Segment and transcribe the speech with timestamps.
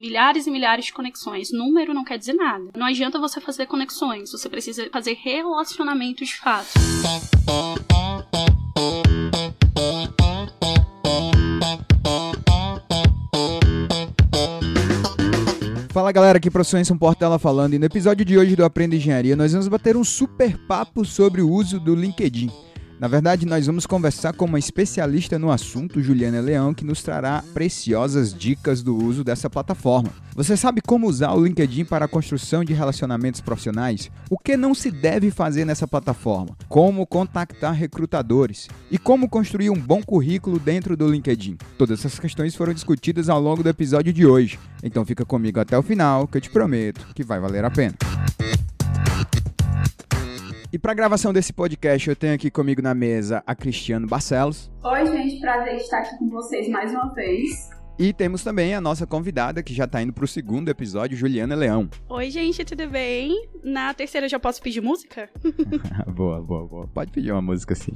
[0.00, 1.50] milhares e milhares de conexões.
[1.50, 2.70] Número não quer dizer nada.
[2.76, 6.68] Não adianta você fazer conexões, você precisa fazer relacionamentos de fato.
[15.90, 18.96] Fala galera, aqui é professor Enson Portela falando e no episódio de hoje do Aprenda
[18.96, 22.50] Engenharia nós vamos bater um super papo sobre o uso do LinkedIn.
[22.98, 27.44] Na verdade, nós vamos conversar com uma especialista no assunto, Juliana Leão, que nos trará
[27.52, 30.08] preciosas dicas do uso dessa plataforma.
[30.34, 34.10] Você sabe como usar o LinkedIn para a construção de relacionamentos profissionais?
[34.30, 36.56] O que não se deve fazer nessa plataforma?
[36.68, 38.66] Como contactar recrutadores?
[38.90, 41.58] E como construir um bom currículo dentro do LinkedIn?
[41.76, 44.58] Todas essas questões foram discutidas ao longo do episódio de hoje.
[44.82, 47.94] Então fica comigo até o final, que eu te prometo que vai valer a pena.
[50.76, 54.70] E para a gravação desse podcast, eu tenho aqui comigo na mesa a Cristiano Barcelos.
[54.84, 57.70] Oi, gente, prazer estar aqui com vocês mais uma vez.
[57.98, 61.54] E temos também a nossa convidada, que já está indo para o segundo episódio, Juliana
[61.54, 61.88] Leão.
[62.10, 63.48] Oi, gente, tudo bem?
[63.64, 65.30] Na terceira já posso pedir música?
[66.14, 66.86] boa, boa, boa.
[66.88, 67.94] Pode pedir uma música sim.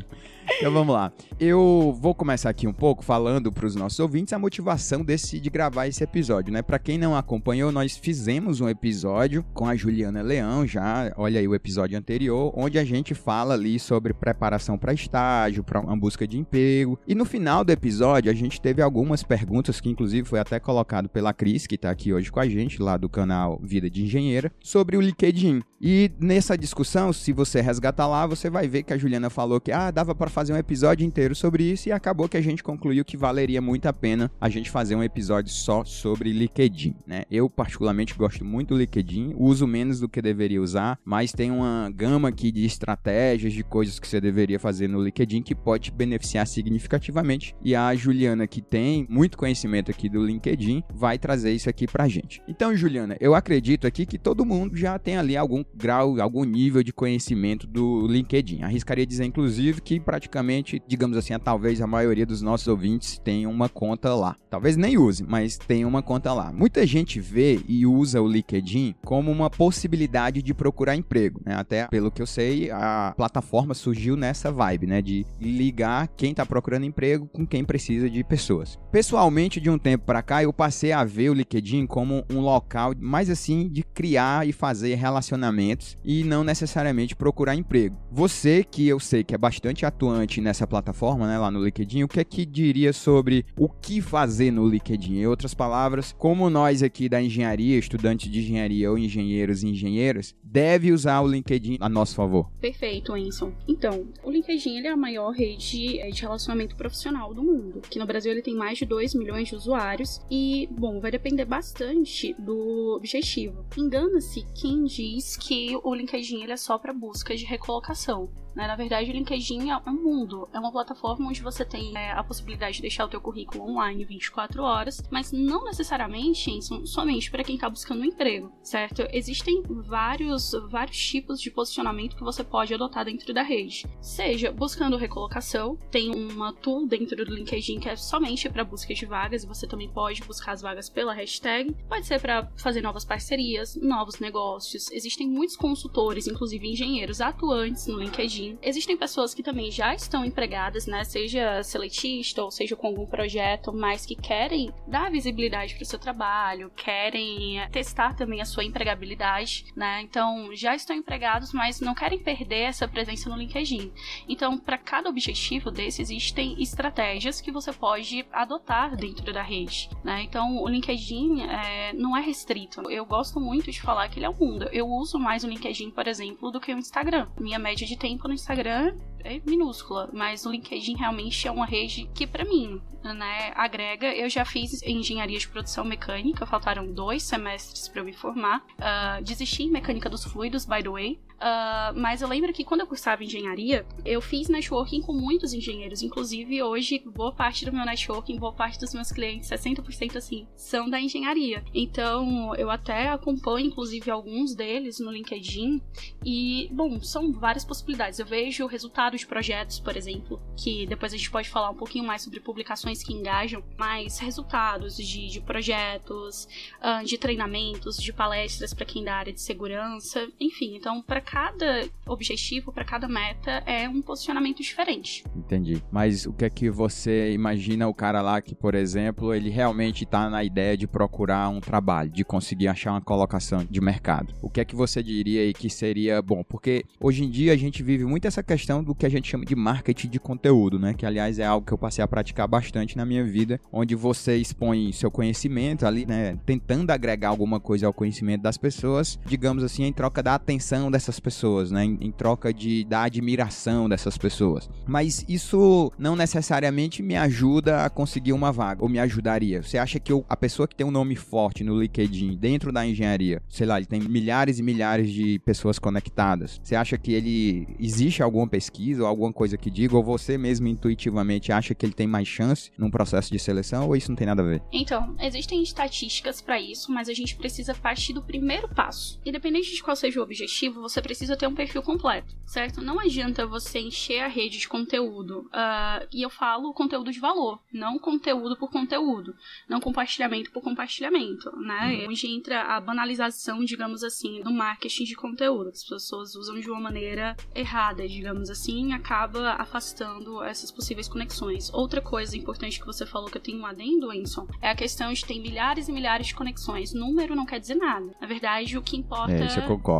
[0.56, 1.12] Então vamos lá.
[1.38, 5.50] Eu vou começar aqui um pouco falando para os nossos ouvintes a motivação desse, de
[5.50, 6.62] gravar esse episódio, né?
[6.62, 11.46] Para quem não acompanhou, nós fizemos um episódio com a Juliana Leão, já, olha aí
[11.46, 16.26] o episódio anterior, onde a gente fala ali sobre preparação para estágio, para uma busca
[16.26, 16.98] de emprego.
[17.06, 21.08] E no final do episódio, a gente teve algumas perguntas que inclusive foi até colocado
[21.08, 24.52] pela Cris, que está aqui hoje com a gente, lá do canal Vida de Engenheira,
[24.60, 25.62] sobre o LinkedIn.
[25.80, 29.72] E nessa discussão, se você resgatar lá, você vai ver que a Juliana falou que
[29.72, 33.04] ah, dava para fazer um episódio inteiro sobre isso e acabou que a gente concluiu
[33.04, 37.24] que valeria muito a pena a gente fazer um episódio só sobre LinkedIn, né?
[37.30, 41.90] Eu particularmente gosto muito do LinkedIn, uso menos do que deveria usar, mas tem uma
[41.94, 45.90] gama aqui de estratégias, de coisas que você deveria fazer no LinkedIn que pode te
[45.90, 47.54] beneficiar significativamente.
[47.64, 52.08] E a Juliana, que tem muito conhecimento aqui do LinkedIn vai trazer isso aqui pra
[52.08, 52.42] gente.
[52.48, 56.82] Então, Juliana, eu acredito aqui que todo mundo já tem ali algum grau, algum nível
[56.82, 58.62] de conhecimento do LinkedIn.
[58.62, 63.68] Arriscaria dizer, inclusive, que praticamente, digamos assim, talvez a maioria dos nossos ouvintes tenha uma
[63.68, 64.36] conta lá.
[64.50, 66.52] Talvez nem use, mas tem uma conta lá.
[66.52, 71.40] Muita gente vê e usa o LinkedIn como uma possibilidade de procurar emprego.
[71.44, 71.54] Né?
[71.54, 75.00] Até pelo que eu sei, a plataforma surgiu nessa vibe, né?
[75.00, 78.78] De ligar quem está procurando emprego com quem precisa de pessoas.
[78.90, 82.92] Pessoalmente, de um tempo para cá, eu passei a ver o LinkedIn como um local
[82.98, 87.96] mais assim de criar e fazer relacionamentos e não necessariamente procurar emprego.
[88.10, 92.08] Você que eu sei que é bastante atuante nessa plataforma, né, lá no LinkedIn, o
[92.08, 95.20] que é que diria sobre o que fazer no LinkedIn?
[95.20, 100.34] Em outras palavras, como nós aqui da engenharia, estudantes de engenharia ou engenheiros e engenheiras,
[100.42, 102.50] deve usar o LinkedIn a nosso favor?
[102.60, 103.52] Perfeito, Enson.
[103.68, 107.82] Então, o LinkedIn é a maior rede é, de relacionamento profissional do mundo.
[107.84, 111.44] Aqui no Brasil ele tem mais de 2 milhões de usuários e, bom, vai depender
[111.44, 113.64] bastante do objetivo.
[113.76, 118.30] Engana-se quem diz que o LinkedIn ele é só para busca de recolocação.
[118.54, 118.66] Né?
[118.66, 122.22] Na verdade, o LinkedIn é um mundo, é uma plataforma onde você tem é, a
[122.22, 126.50] possibilidade de deixar o teu currículo online 24 horas, mas não necessariamente
[126.84, 129.06] somente para quem está buscando um emprego, certo?
[129.12, 133.86] Existem vários, vários tipos de posicionamento que você pode adotar dentro da rede.
[134.00, 139.06] Seja buscando recolocação, tem uma tool dentro do LinkedIn que é somente para busca de
[139.06, 141.74] vagas, você também pode buscar as vagas pela hashtag.
[141.88, 144.90] Pode ser para fazer novas parcerias, novos negócios.
[144.90, 148.58] Existem muitos consultores, inclusive engenheiros atuantes no LinkedIn.
[148.62, 151.04] Existem pessoas que também já estão empregadas, né?
[151.04, 155.98] Seja seletista ou seja com algum projeto, mas que querem dar visibilidade para o seu
[155.98, 160.00] trabalho, querem testar também a sua empregabilidade, né?
[160.02, 163.92] Então já estão empregados, mas não querem perder essa presença no LinkedIn.
[164.28, 170.22] Então, para cada objetivo desse, existem estratégias que você pode adotar dentro da rede, né?
[170.22, 172.88] Então, o LinkedIn é, não é restrito.
[172.90, 174.68] Eu gosto muito de falar que ele é um mundo.
[174.72, 177.28] Eu uso mais o LinkedIn, por exemplo, do que o Instagram.
[177.38, 182.08] Minha média de tempo no Instagram é minúscula, mas o LinkedIn realmente é uma rede
[182.14, 184.14] que, para mim, né, agrega.
[184.14, 188.64] Eu já fiz engenharia de produção mecânica, faltaram dois semestres para eu me formar.
[188.78, 191.20] Uh, desisti em mecânica dos fluidos, by the way.
[191.40, 196.02] Uh, mas eu lembro que quando eu cursava engenharia, eu fiz networking com muitos engenheiros.
[196.02, 200.90] Inclusive, hoje, boa parte do meu networking, boa parte dos meus clientes, 60% assim, são
[200.90, 201.64] da engenharia.
[201.72, 205.80] Então, eu até acompanho, inclusive, alguns deles no LinkedIn.
[206.24, 208.18] E, bom, são várias possibilidades.
[208.18, 212.04] Eu vejo resultados de projetos, por exemplo, que depois a gente pode falar um pouquinho
[212.04, 216.46] mais sobre publicações que engajam, mas resultados de, de projetos,
[216.82, 220.76] uh, de treinamentos, de palestras para quem da área de segurança, enfim.
[220.76, 225.22] Então, para cada objetivo, para cada meta, é um posicionamento diferente.
[225.36, 225.80] Entendi.
[225.92, 230.02] Mas o que é que você imagina o cara lá que, por exemplo, ele realmente
[230.02, 234.34] está na ideia de procurar um trabalho, de conseguir achar uma colocação de mercado.
[234.42, 236.42] O que é que você diria aí que seria bom?
[236.42, 239.44] Porque hoje em dia a gente vive muito essa questão do que a gente chama
[239.44, 240.94] de marketing de conteúdo, né?
[240.94, 244.36] Que aliás é algo que eu passei a praticar bastante na minha vida, onde você
[244.36, 246.36] expõe seu conhecimento ali, né?
[246.44, 251.19] Tentando agregar alguma coisa ao conhecimento das pessoas, digamos assim, em troca da atenção dessas
[251.20, 251.84] pessoas, né?
[251.84, 254.68] Em, em troca de da admiração dessas pessoas.
[254.86, 259.62] Mas isso não necessariamente me ajuda a conseguir uma vaga, ou me ajudaria.
[259.62, 262.86] Você acha que eu, a pessoa que tem um nome forte no LinkedIn dentro da
[262.86, 266.60] engenharia, sei lá, ele tem milhares e milhares de pessoas conectadas.
[266.62, 270.68] Você acha que ele existe alguma pesquisa ou alguma coisa que diga, ou você mesmo
[270.68, 274.26] intuitivamente acha que ele tem mais chance num processo de seleção, ou isso não tem
[274.26, 274.62] nada a ver?
[274.72, 279.20] Então, existem estatísticas para isso, mas a gente precisa partir do primeiro passo.
[279.24, 282.80] Independente de qual seja o objetivo, você precisa ter um perfil completo, certo?
[282.80, 285.40] Não adianta você encher a rede de conteúdo.
[285.46, 289.34] Uh, e eu falo conteúdo de valor, não conteúdo por conteúdo,
[289.68, 292.04] não compartilhamento por compartilhamento, né?
[292.04, 292.10] Uhum.
[292.10, 296.78] Onde entra a banalização, digamos assim, do marketing de conteúdo, as pessoas usam de uma
[296.78, 301.74] maneira errada, digamos assim, acaba afastando essas possíveis conexões.
[301.74, 305.12] Outra coisa importante que você falou que eu tenho um adendo, Enson, é a questão
[305.12, 306.94] de ter milhares e milhares de conexões.
[306.94, 308.14] Número não quer dizer nada.
[308.20, 309.32] Na verdade, o que importa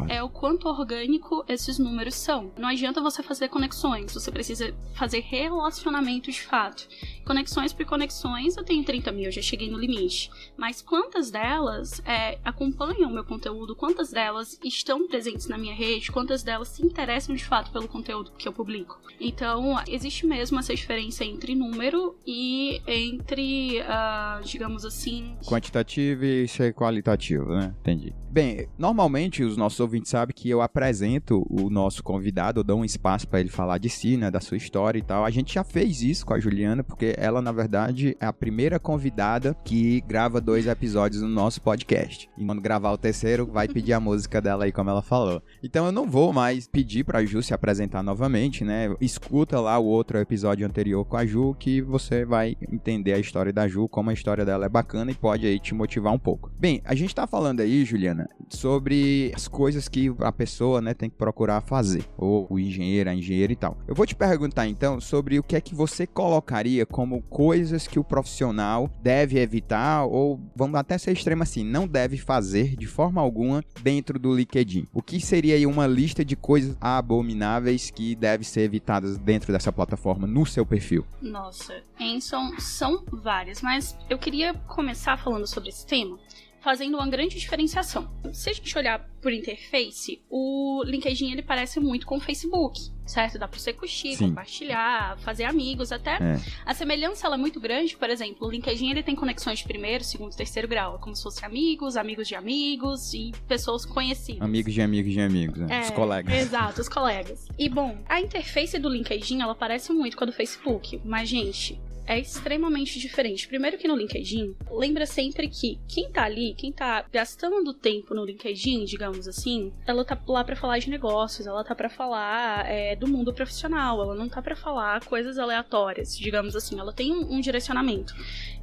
[0.09, 1.00] é, é o quanto orgânico
[1.49, 2.53] esses números são.
[2.59, 6.89] Não adianta você fazer conexões, você precisa fazer relacionamento de fato.
[7.25, 10.31] Conexões por conexões, eu tenho 30 mil, já cheguei no limite.
[10.57, 13.77] Mas quantas delas é, acompanham o meu conteúdo?
[13.77, 16.11] Quantas delas estão presentes na minha rede?
[16.11, 19.01] Quantas delas se interessam de fato pelo conteúdo que eu publico?
[19.21, 25.37] Então, existe mesmo essa diferença entre número e entre, uh, digamos assim.
[25.45, 27.75] Quantitativo e ser qualitativo, né?
[27.81, 28.15] Entendi.
[28.31, 32.85] Bem, normalmente os nossos ouvintes sabem que eu apresento o nosso convidado, eu dou um
[32.85, 35.25] espaço para ele falar de si, né, da sua história e tal.
[35.25, 38.79] A gente já fez isso com a Juliana, porque ela, na verdade, é a primeira
[38.79, 42.31] convidada que grava dois episódios no nosso podcast.
[42.39, 45.43] E quando gravar o terceiro, vai pedir a música dela aí, como ela falou.
[45.63, 48.95] Então eu não vou mais pedir pra Ju se apresentar novamente, né?
[49.01, 53.53] Escuta lá o outro episódio anterior com a Ju, que você vai entender a história
[53.53, 56.51] da Ju, como a história dela é bacana e pode aí te motivar um pouco.
[56.59, 61.09] Bem, a gente tá falando aí, Juliana, sobre as coisas que a pessoa, né, tem
[61.09, 63.79] que procurar fazer, ou o engenheiro, a engenheira e tal.
[63.89, 67.99] Eu vou te perguntar então sobre o que é que você colocaria como coisas que
[67.99, 73.21] o profissional deve evitar, ou vamos até ser extremo assim, não deve fazer de forma
[73.21, 74.87] alguma dentro do LinkedIn.
[74.93, 79.73] O que seria aí uma lista de coisas abomináveis que deve ser evitadas dentro dessa
[79.73, 81.07] plataforma no seu perfil?
[81.23, 86.19] Nossa, Enson, são várias, mas eu queria começar falando sobre esse tema
[86.61, 88.11] fazendo uma grande diferenciação.
[88.33, 93.39] Se a gente olhar por interface, o LinkedIn ele parece muito com o Facebook, certo?
[93.39, 94.29] Dá para você curtir, Sim.
[94.29, 96.41] compartilhar, fazer amigos, até é.
[96.65, 100.35] a semelhança é muito grande, por exemplo, o LinkedIn ele tem conexões de primeiro, segundo,
[100.35, 104.43] terceiro grau, como se fossem amigos, amigos de amigos e pessoas conhecidas.
[104.43, 105.79] Amigos de amigos de amigos, né?
[105.79, 106.35] É, os colegas.
[106.35, 107.47] Exato, os colegas.
[107.59, 111.81] E bom, a interface do LinkedIn ela parece muito com a do Facebook, mas gente,
[112.11, 113.47] é extremamente diferente.
[113.47, 118.25] Primeiro que no LinkedIn, lembra sempre que quem tá ali, quem tá gastando tempo no
[118.25, 122.97] LinkedIn, digamos assim, ela tá lá para falar de negócios, ela tá para falar é,
[122.97, 127.35] do mundo profissional, ela não tá para falar coisas aleatórias, digamos assim, ela tem um,
[127.35, 128.13] um direcionamento.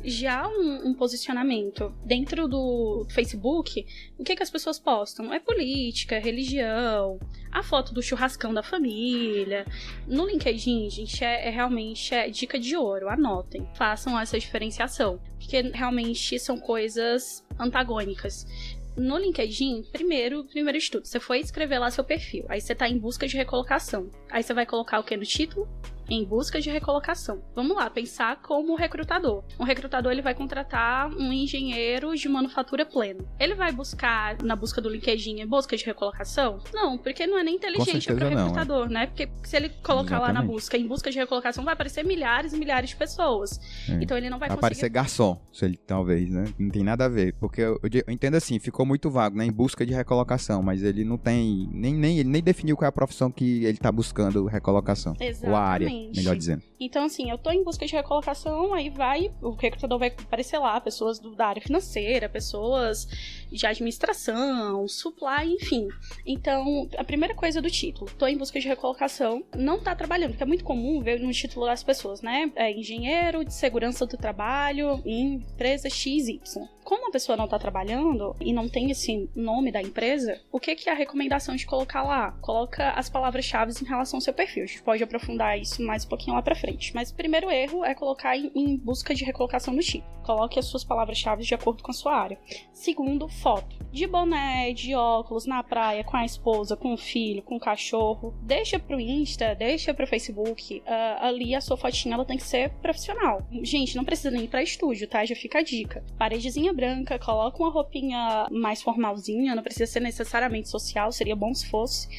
[0.09, 3.85] Já um, um, posicionamento dentro do Facebook,
[4.17, 5.33] o que, que as pessoas postam?
[5.33, 7.19] É política, é religião,
[7.51, 9.65] a foto do churrascão da família.
[10.07, 15.19] No LinkedIn, gente, é, é realmente é dica de ouro, anota notem, façam essa diferenciação,
[15.37, 18.47] porque realmente são coisas antagônicas.
[18.95, 22.97] No LinkedIn, primeiro, primeiro estudo, você foi escrever lá seu perfil, aí você está em
[22.97, 24.09] busca de recolocação.
[24.31, 25.67] Aí você vai colocar o que no título?
[26.09, 27.41] Em busca de recolocação.
[27.55, 29.43] Vamos lá, pensar como recrutador.
[29.59, 33.27] Um recrutador ele vai contratar um engenheiro de manufatura pleno.
[33.39, 36.59] Ele vai buscar na busca do LinkedIn em busca de recolocação?
[36.73, 38.99] Não, porque não é nem inteligente para o recrutador, não, é.
[39.01, 39.05] né?
[39.07, 40.27] Porque se ele colocar Exatamente.
[40.27, 43.59] lá na busca em busca de recolocação, vai aparecer milhares e milhares de pessoas.
[43.89, 43.99] É.
[44.01, 44.65] Então ele não vai, vai conseguir...
[44.65, 46.45] aparecer garçom, se ele talvez, né?
[46.57, 49.45] Não tem nada a ver, porque eu, eu, entendo assim, ficou muito vago, né?
[49.45, 52.89] Em busca de recolocação, mas ele não tem nem nem ele nem definiu qual é
[52.89, 55.13] a profissão que ele tá buscando recolocação.
[55.19, 55.49] Exatamente.
[55.49, 55.96] Ou a área.
[56.15, 56.61] Melhor dizendo.
[56.79, 60.79] Então, assim, eu tô em busca de recolocação, aí vai, o recrutador vai aparecer lá,
[60.79, 63.07] pessoas do, da área financeira, pessoas
[63.51, 65.87] de administração, supply, enfim.
[66.25, 70.43] Então, a primeira coisa do título, tô em busca de recolocação, não tá trabalhando, porque
[70.43, 72.51] é muito comum ver no título das pessoas, né?
[72.55, 76.41] É engenheiro de segurança do trabalho em empresa XY.
[76.83, 80.75] Como a pessoa não tá trabalhando e não tem esse nome da empresa, o que,
[80.75, 82.31] que é a recomendação de colocar lá?
[82.41, 84.63] Coloca as palavras-chave em relação ao seu perfil.
[84.63, 86.93] A gente pode aprofundar isso mais um pouquinho lá pra frente frente.
[86.93, 90.03] Mas o primeiro erro é colocar em, busca de recolocação no chip.
[90.23, 92.37] Coloque as suas palavras-chave de acordo com a sua área.
[92.73, 93.77] Segundo, foto.
[93.93, 98.35] De boné, de óculos, na praia, com a esposa, com o filho, com o cachorro.
[98.41, 100.79] Deixa pro Insta, deixa pro Facebook.
[100.85, 103.41] Uh, ali a sua fotinha ela tem que ser profissional.
[103.63, 105.23] Gente, não precisa nem ir pra estúdio, tá?
[105.23, 106.03] Já fica a dica.
[106.17, 111.69] Paredezinha branca, coloca uma roupinha mais formalzinha, não precisa ser necessariamente social, seria bom se
[111.69, 112.09] fosse.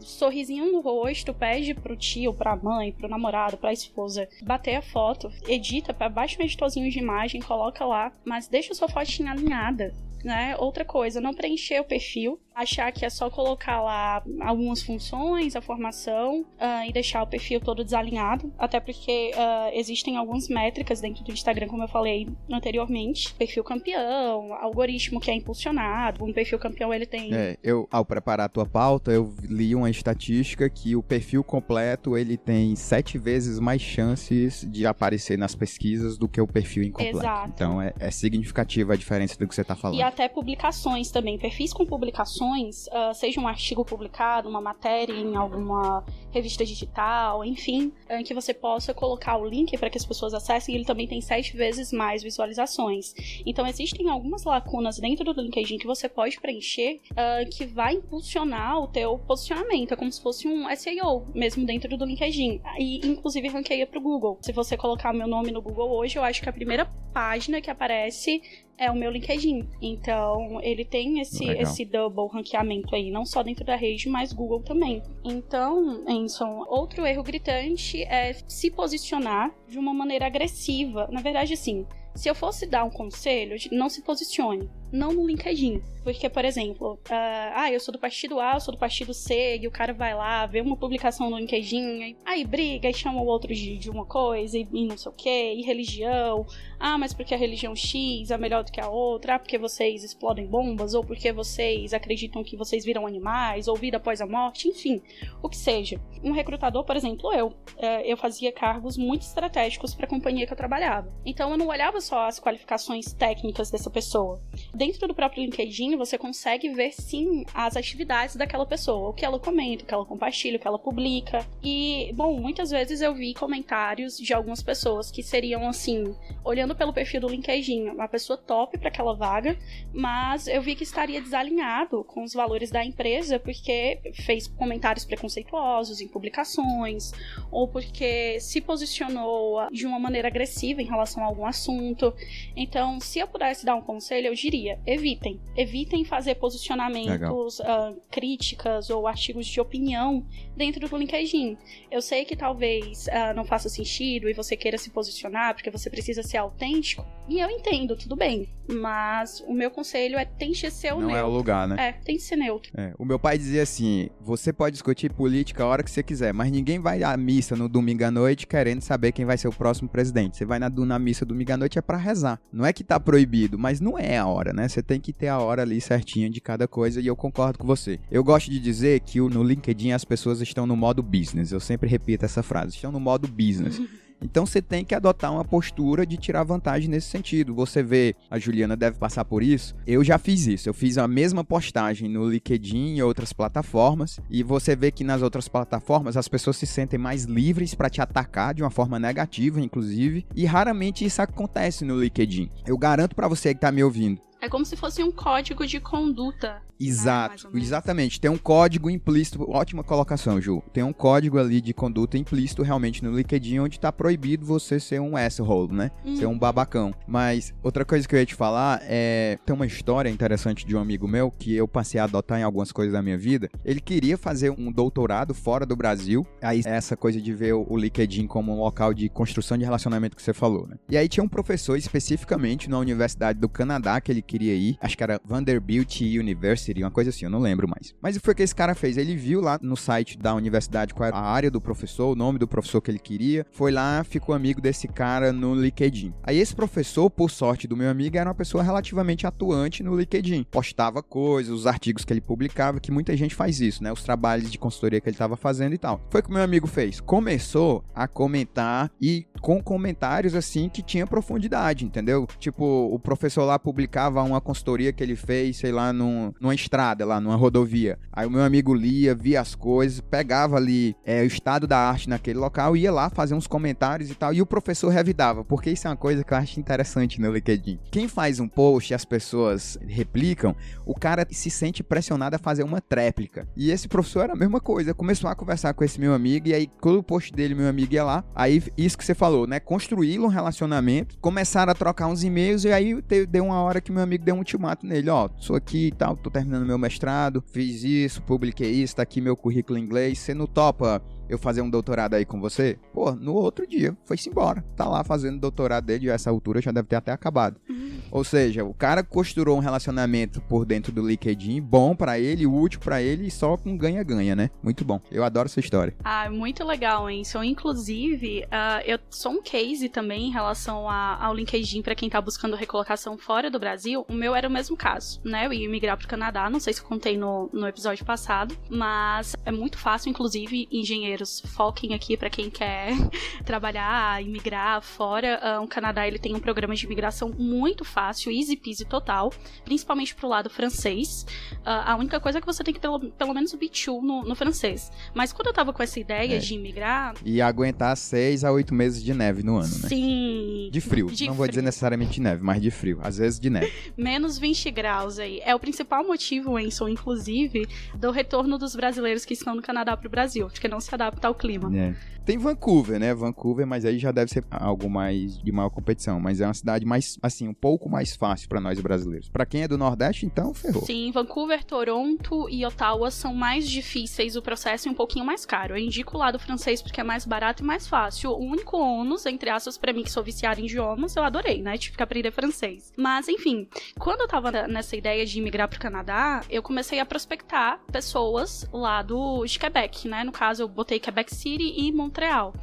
[0.00, 5.30] Sorrisinho no rosto, pede pro tio, pra mãe, pro namorado, pra esposa bater a foto,
[5.46, 9.92] edita, baixa um editorzinho de imagem, coloca lá, mas deixa sua fotinha alinhada
[10.24, 10.56] né?
[10.58, 15.60] Outra coisa, não preencher o perfil, achar que é só colocar lá algumas funções, a
[15.60, 21.24] formação uh, e deixar o perfil todo desalinhado, até porque uh, existem algumas métricas dentro
[21.24, 26.92] do Instagram, como eu falei anteriormente, perfil campeão, algoritmo que é impulsionado, um perfil campeão
[26.92, 27.34] ele tem...
[27.34, 32.16] É, eu, ao preparar a tua pauta, eu li uma estatística que o perfil completo,
[32.16, 37.18] ele tem sete vezes mais chances de aparecer nas pesquisas do que o perfil incompleto.
[37.18, 37.52] Exato.
[37.54, 39.98] Então é, é significativa a diferença do que você está falando.
[39.98, 45.36] E até publicações também, perfis com publicações, uh, seja um artigo publicado, uma matéria em
[45.36, 50.34] alguma revista digital, enfim, uh, que você possa colocar o link para que as pessoas
[50.34, 53.14] acessem, ele também tem sete vezes mais visualizações.
[53.46, 58.80] Então existem algumas lacunas dentro do LinkedIn que você pode preencher uh, que vai impulsionar
[58.80, 62.60] o teu posicionamento, é como se fosse um SEO mesmo dentro do LinkedIn.
[62.78, 64.38] E inclusive ranqueia para o Google.
[64.40, 67.70] Se você colocar meu nome no Google hoje, eu acho que a primeira página que
[67.70, 68.42] aparece
[68.78, 69.68] é o meu LinkedIn.
[69.80, 74.62] Então, ele tem esse, esse double ranqueamento aí, não só dentro da rede, mas Google
[74.62, 75.02] também.
[75.24, 81.08] Então, Enson, outro erro gritante é se posicionar de uma maneira agressiva.
[81.10, 81.86] Na verdade, sim.
[82.14, 85.80] Se eu fosse dar um conselho, não se posicione não no LinkedIn.
[86.02, 89.58] Porque, por exemplo, uh, ah, eu sou do partido A, eu sou do partido C,
[89.58, 93.26] e o cara vai lá, vê uma publicação no LinkedIn, aí briga e chama o
[93.26, 96.44] outro de, de uma coisa, e, e não sei o que, e religião.
[96.78, 100.02] Ah, mas porque a religião X é melhor do que a outra, ah, porque vocês
[100.02, 104.68] explodem bombas, ou porque vocês acreditam que vocês viram animais, ou vida após a morte,
[104.68, 105.00] enfim,
[105.40, 106.00] o que seja.
[106.24, 110.52] Um recrutador, por exemplo, eu, uh, eu fazia cargos muito estratégicos para a companhia que
[110.52, 111.12] eu trabalhava.
[111.24, 114.40] Então eu não olhava só as qualificações técnicas dessa pessoa
[114.74, 119.38] dentro do próprio LinkedIn você consegue ver sim as atividades daquela pessoa, o que ela
[119.38, 121.46] comenta, o que ela compartilha, o que ela publica.
[121.62, 126.92] E, bom, muitas vezes eu vi comentários de algumas pessoas que seriam assim, olhando pelo
[126.92, 129.56] perfil do LinkedIn, uma pessoa top para aquela vaga,
[129.92, 136.00] mas eu vi que estaria desalinhado com os valores da empresa porque fez comentários preconceituosos
[136.00, 137.12] em publicações
[137.50, 142.14] ou porque se posicionou de uma maneira agressiva em relação a algum assunto.
[142.56, 145.40] Então, se eu pudesse dar um conselho, eu diria evitem.
[145.56, 151.56] Evitem fazer posicionamentos, uh, críticas ou artigos de opinião dentro do LinkedIn.
[151.90, 155.88] Eu sei que talvez uh, não faça sentido e você queira se posicionar porque você
[155.88, 157.04] precisa ser autêntico.
[157.28, 158.48] E eu entendo, tudo bem.
[158.68, 161.14] Mas o meu conselho é tente ser o não neutro.
[161.14, 161.88] Não é o lugar, né?
[161.88, 162.70] É, tente ser neutro.
[162.76, 166.32] É, o meu pai dizia assim: você pode discutir política a hora que você quiser,
[166.32, 169.52] mas ninguém vai à missa no domingo à noite querendo saber quem vai ser o
[169.52, 170.36] próximo presidente.
[170.36, 172.40] Você vai na, na missa domingo à noite é para rezar.
[172.52, 174.68] Não é que tá proibido, mas não é a hora, né?
[174.68, 177.66] Você tem que ter a hora ali certinha de cada coisa e eu concordo com
[177.66, 177.98] você.
[178.10, 181.52] Eu gosto de dizer que no LinkedIn as pessoas estão no modo business.
[181.52, 183.80] Eu sempre repito essa frase: estão no modo business.
[184.22, 187.54] Então você tem que adotar uma postura de tirar vantagem nesse sentido.
[187.54, 189.74] Você vê, a Juliana deve passar por isso.
[189.86, 190.68] Eu já fiz isso.
[190.68, 194.20] Eu fiz a mesma postagem no LinkedIn e outras plataformas.
[194.30, 198.00] E você vê que nas outras plataformas as pessoas se sentem mais livres para te
[198.00, 200.24] atacar de uma forma negativa, inclusive.
[200.36, 202.50] E raramente isso acontece no LinkedIn.
[202.66, 204.20] Eu garanto para você que está me ouvindo.
[204.42, 208.20] É como se fosse um código de conduta Exato, né, exatamente.
[208.20, 210.62] Tem um código implícito, ótima colocação, Ju.
[210.72, 215.00] Tem um código ali de conduta implícito realmente no LinkedIn onde tá proibido você ser
[215.00, 215.90] um asshole, né?
[216.04, 216.16] Hum.
[216.16, 216.92] Ser um babacão.
[217.06, 219.38] Mas outra coisa que eu ia te falar é.
[219.46, 222.72] Tem uma história interessante de um amigo meu que eu passei a adotar em algumas
[222.72, 223.48] coisas da minha vida.
[223.64, 226.26] Ele queria fazer um doutorado fora do Brasil.
[226.40, 230.22] Aí essa coisa de ver o LinkedIn como um local de construção de relacionamento que
[230.22, 230.76] você falou, né?
[230.88, 234.78] E aí tinha um professor especificamente na Universidade do Canadá que ele queria ir.
[234.80, 237.94] Acho que era Vanderbilt University uma coisa assim, eu não lembro mais.
[238.00, 238.96] Mas o foi que esse cara fez?
[238.96, 242.38] Ele viu lá no site da universidade qual era a área do professor, o nome
[242.38, 246.14] do professor que ele queria, foi lá, ficou amigo desse cara no LinkedIn.
[246.22, 250.44] Aí esse professor, por sorte do meu amigo, era uma pessoa relativamente atuante no LinkedIn.
[250.50, 253.92] Postava coisas, os artigos que ele publicava, que muita gente faz isso, né?
[253.92, 256.00] Os trabalhos de consultoria que ele estava fazendo e tal.
[256.10, 257.00] Foi o que o meu amigo fez.
[257.00, 262.26] Começou a comentar e com comentários assim que tinha profundidade, entendeu?
[262.38, 267.04] Tipo, o professor lá publicava uma consultoria que ele fez, sei lá, num, numa estrada,
[267.04, 267.98] lá numa rodovia.
[268.12, 272.08] Aí o meu amigo lia, via as coisas, pegava ali é, o estado da arte
[272.08, 275.86] naquele local, ia lá fazer uns comentários e tal, e o professor revidava, porque isso
[275.86, 277.78] é uma coisa que eu acho interessante no LinkedIn.
[277.90, 282.62] Quem faz um post e as pessoas replicam, o cara se sente pressionado a fazer
[282.62, 283.48] uma tréplica.
[283.56, 286.54] E esse professor era a mesma coisa, começou a conversar com esse meu amigo, e
[286.54, 289.60] aí, quando o post dele, meu amigo ia lá, aí isso que você falou, né?
[289.60, 294.02] Construir um relacionamento, começaram a trocar uns e-mails, e aí deu uma hora que meu
[294.02, 297.84] amigo deu um ultimato nele: Ó, sou aqui e tal, tô terminando meu mestrado, fiz
[297.84, 301.70] isso, publiquei isso, tá aqui meu currículo em inglês, você não topa eu fazer um
[301.70, 302.78] doutorado aí com você?
[302.92, 304.64] Pô, no outro dia, foi-se embora.
[304.76, 307.60] Tá lá fazendo doutorado dele, a essa altura já deve ter até acabado.
[307.68, 307.92] Uhum.
[308.10, 312.80] Ou seja, o cara costurou um relacionamento por dentro do LinkedIn, bom para ele, útil
[312.80, 314.50] para ele e só com ganha-ganha, né?
[314.62, 315.00] Muito bom.
[315.10, 315.94] Eu adoro essa história.
[316.04, 317.42] Ah, muito legal, Enson.
[317.42, 322.20] Inclusive, uh, eu sou um case também em relação a, ao LinkedIn para quem tá
[322.20, 324.04] buscando recolocação fora do Brasil.
[324.08, 325.46] O meu era o mesmo caso, né?
[325.46, 329.50] Eu ia migrar pro Canadá, não sei se contei no, no episódio passado, mas é
[329.50, 330.68] muito fácil, inclusive,
[331.12, 332.92] engenheiros foquem aqui para quem quer
[333.44, 335.58] trabalhar, imigrar fora.
[335.60, 339.32] Uh, o Canadá ele tem um programa de imigração muito fácil easy peasy total,
[339.64, 341.26] principalmente pro lado francês.
[341.60, 344.22] Uh, a única coisa é que você tem que pelo, pelo menos o B2 no,
[344.22, 344.90] no francês.
[345.14, 346.38] Mas quando eu tava com essa ideia é.
[346.38, 347.14] de imigrar.
[347.24, 349.88] E aguentar seis a oito meses de neve no ano, né?
[349.88, 350.51] Sim.
[350.72, 351.06] De frio.
[351.08, 351.34] De Não frio.
[351.34, 352.98] vou dizer necessariamente de neve, mas de frio.
[353.02, 353.70] Às vezes de neve.
[353.94, 355.38] Menos 20 graus aí.
[355.44, 360.08] É o principal motivo, Enson, inclusive, do retorno dos brasileiros que estão no Canadá pro
[360.08, 361.70] Brasil, porque não se adapta ao clima.
[361.76, 361.94] É.
[362.24, 363.12] Tem Vancouver, né?
[363.12, 366.20] Vancouver, mas aí já deve ser algo mais de maior competição.
[366.20, 369.28] Mas é uma cidade mais, assim, um pouco mais fácil para nós brasileiros.
[369.28, 370.84] Para quem é do Nordeste, então, ferrou.
[370.84, 375.76] Sim, Vancouver, Toronto e Ottawa são mais difíceis o processo e um pouquinho mais caro.
[375.76, 378.30] Eu indico o lado francês porque é mais barato e mais fácil.
[378.30, 381.76] O único ônus, entre aspas, para mim que sou viciada em idiomas, eu adorei, né?
[381.76, 382.92] Tive que aprender francês.
[382.96, 383.66] Mas, enfim,
[383.98, 389.02] quando eu tava nessa ideia de imigrar pro Canadá, eu comecei a prospectar pessoas lá
[389.02, 390.22] do de Quebec, né?
[390.22, 392.11] No caso, eu botei Quebec City e Montreal.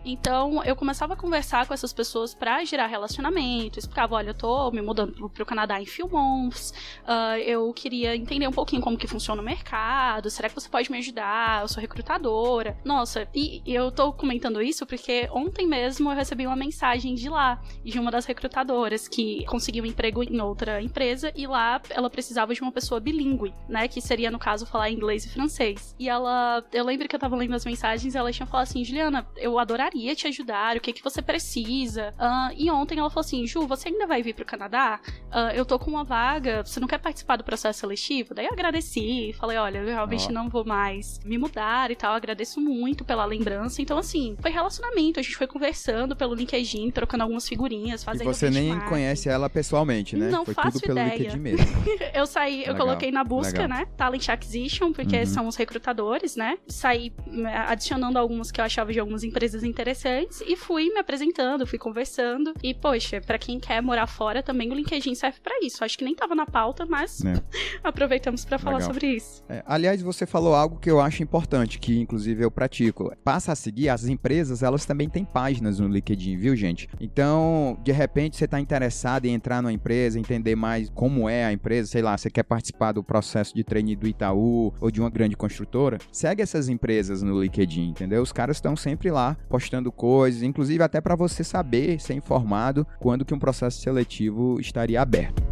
[0.05, 4.71] Então, eu começava a conversar com essas pessoas para gerar relacionamento, explicava, olha, eu tô
[4.71, 9.41] me mudando pro Canadá em months, uh, eu queria entender um pouquinho como que funciona
[9.41, 11.61] o mercado, será que você pode me ajudar?
[11.61, 12.77] Eu sou recrutadora.
[12.85, 17.29] Nossa, e, e eu tô comentando isso porque ontem mesmo eu recebi uma mensagem de
[17.29, 22.09] lá, de uma das recrutadoras que conseguiu um emprego em outra empresa e lá ela
[22.09, 25.95] precisava de uma pessoa bilíngue, né, que seria no caso falar inglês e francês.
[25.99, 28.83] E ela, eu lembro que eu tava lendo as mensagens e ela tinha falado assim,
[28.83, 32.13] Juliana, eu adoraria te ajudar, o que que você precisa?
[32.17, 34.99] Uh, e ontem ela falou assim, Ju, você ainda vai vir pro Canadá?
[35.27, 38.33] Uh, eu tô com uma vaga, você não quer participar do processo seletivo?
[38.33, 40.31] Daí eu agradeci, falei, olha, eu realmente oh.
[40.31, 43.81] não vou mais me mudar e tal, agradeço muito pela lembrança.
[43.81, 48.33] Então, assim, foi relacionamento, a gente foi conversando pelo LinkedIn, trocando algumas figurinhas, fazendo E
[48.33, 50.29] você nem conhece ela pessoalmente, né?
[50.29, 51.09] Não foi faço tudo ideia.
[51.09, 51.65] pelo LinkedIn mesmo.
[52.13, 53.79] eu saí, eu coloquei na busca, Legal.
[53.79, 53.87] né?
[53.97, 55.25] Talent Acquisition, porque uhum.
[55.25, 56.57] são os recrutadores, né?
[56.67, 61.65] Saí né, adicionando alguns que eu achava de algumas empresas interessantes e fui me apresentando,
[61.65, 62.53] fui conversando.
[62.61, 65.83] E, poxa, para quem quer morar fora também o LinkedIn serve para isso.
[65.83, 67.41] Acho que nem tava na pauta, mas é.
[67.83, 69.43] aproveitamos para falar sobre isso.
[69.47, 73.13] É, aliás, você falou algo que eu acho importante, que inclusive eu pratico.
[73.23, 76.89] Passa a seguir, as empresas, elas também têm páginas no LinkedIn, viu, gente?
[76.99, 81.53] Então, de repente, você está interessado em entrar numa empresa, entender mais como é a
[81.53, 85.09] empresa, sei lá, você quer participar do processo de treino do Itaú ou de uma
[85.09, 88.21] grande construtora, segue essas empresas no LinkedIn, entendeu?
[88.21, 93.25] Os caras estão sempre lá postando coisas, inclusive até para você saber, ser informado quando
[93.25, 95.43] que um processo seletivo estaria aberto.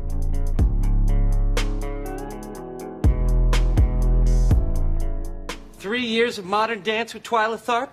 [5.79, 7.89] Three years of modern dance with Twyla Tharp?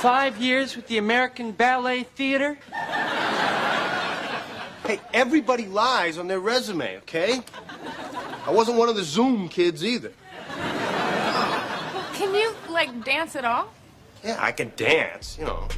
[0.00, 2.56] Five years with the American Ballet Theater?
[4.86, 7.42] Hey, everybody lies on their resume, okay?
[8.46, 10.12] I wasn't one of the Zoom kids either.
[12.14, 13.68] Can you, like, dance at all?
[14.24, 15.68] Yeah, I can dance, you know.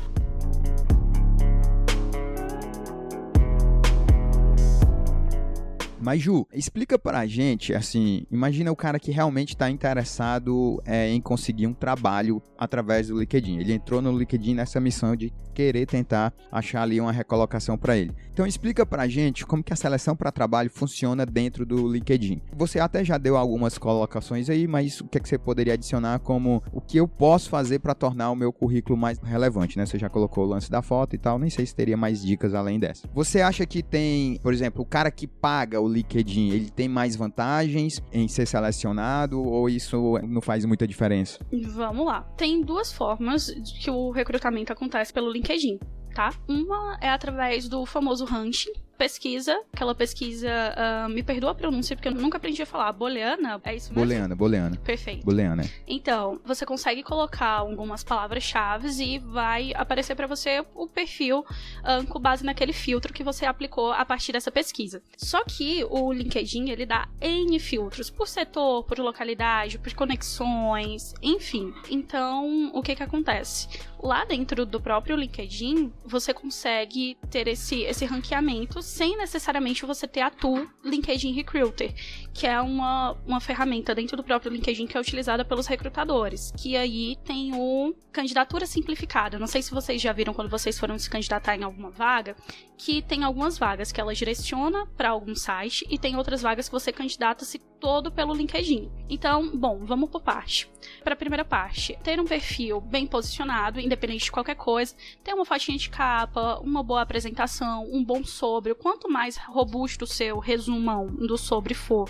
[6.02, 11.20] Mas, Ju, explica pra gente, assim, imagina o cara que realmente está interessado é, em
[11.20, 13.58] conseguir um trabalho através do LinkedIn.
[13.58, 18.12] Ele entrou no LinkedIn nessa missão de querer tentar achar ali uma recolocação para ele.
[18.32, 22.42] Então, explica pra gente como que a seleção para trabalho funciona dentro do LinkedIn.
[22.56, 26.18] Você até já deu algumas colocações aí, mas o que, é que você poderia adicionar
[26.18, 29.86] como o que eu posso fazer para tornar o meu currículo mais relevante, né?
[29.86, 32.54] Você já colocou o lance da foto e tal, nem sei se teria mais dicas
[32.54, 33.08] além dessa.
[33.14, 37.14] Você acha que tem, por exemplo, o cara que paga o LinkedIn, ele tem mais
[37.16, 41.38] vantagens em ser selecionado ou isso não faz muita diferença?
[41.74, 42.22] Vamos lá.
[42.36, 43.50] Tem duas formas
[43.80, 45.78] que o recrutamento acontece pelo LinkedIn,
[46.14, 46.30] tá?
[46.48, 52.06] Uma é através do famoso hunting, pesquisa, aquela pesquisa, uh, me perdoa a pronúncia, porque
[52.06, 53.94] eu nunca aprendi a falar, booleana, é isso mesmo?
[53.94, 54.76] Booleana, booleana.
[54.76, 55.24] Perfeito.
[55.24, 55.68] Booleana.
[55.88, 62.20] Então, você consegue colocar algumas palavras-chave e vai aparecer para você o perfil uh, com
[62.20, 65.02] base naquele filtro que você aplicou a partir dessa pesquisa.
[65.16, 71.74] Só que o LinkedIn, ele dá N filtros por setor, por localidade, por conexões, enfim.
[71.90, 73.66] Então, o que que acontece?
[74.02, 80.20] Lá dentro do próprio LinkedIn, você consegue ter esse, esse ranqueamento sem necessariamente você ter
[80.20, 81.94] a tool LinkedIn Recruiter,
[82.34, 86.76] que é uma, uma ferramenta dentro do próprio LinkedIn que é utilizada pelos recrutadores, que
[86.76, 89.38] aí tem o candidatura simplificada.
[89.38, 92.34] Não sei se vocês já viram quando vocês foram se candidatar em alguma vaga,
[92.76, 96.72] que tem algumas vagas que ela direciona para algum site e tem outras vagas que
[96.72, 98.88] você candidata-se todo pelo LinkedIn.
[99.10, 100.70] Então, bom, vamos por parte.
[101.02, 105.44] Para a primeira parte, ter um perfil bem posicionado, independente de qualquer coisa, ter uma
[105.44, 108.72] fotinha de capa, uma boa apresentação, um bom sobre.
[108.72, 112.08] Quanto mais robusto o seu resumão do sobre for,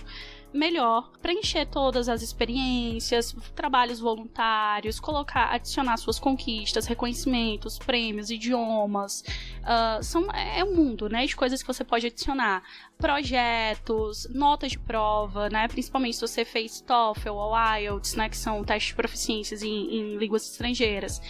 [0.52, 9.24] melhor preencher todas as experiências, trabalhos voluntários, colocar, adicionar suas conquistas, reconhecimentos, prêmios, idiomas.
[9.62, 12.62] Uh, são, é um mundo, né, de coisas que você pode adicionar.
[13.02, 18.62] Projetos, notas de prova, né, principalmente se você fez TOEFL ou IELTS, né, que são
[18.62, 21.20] testes de proficiências em, em línguas estrangeiras.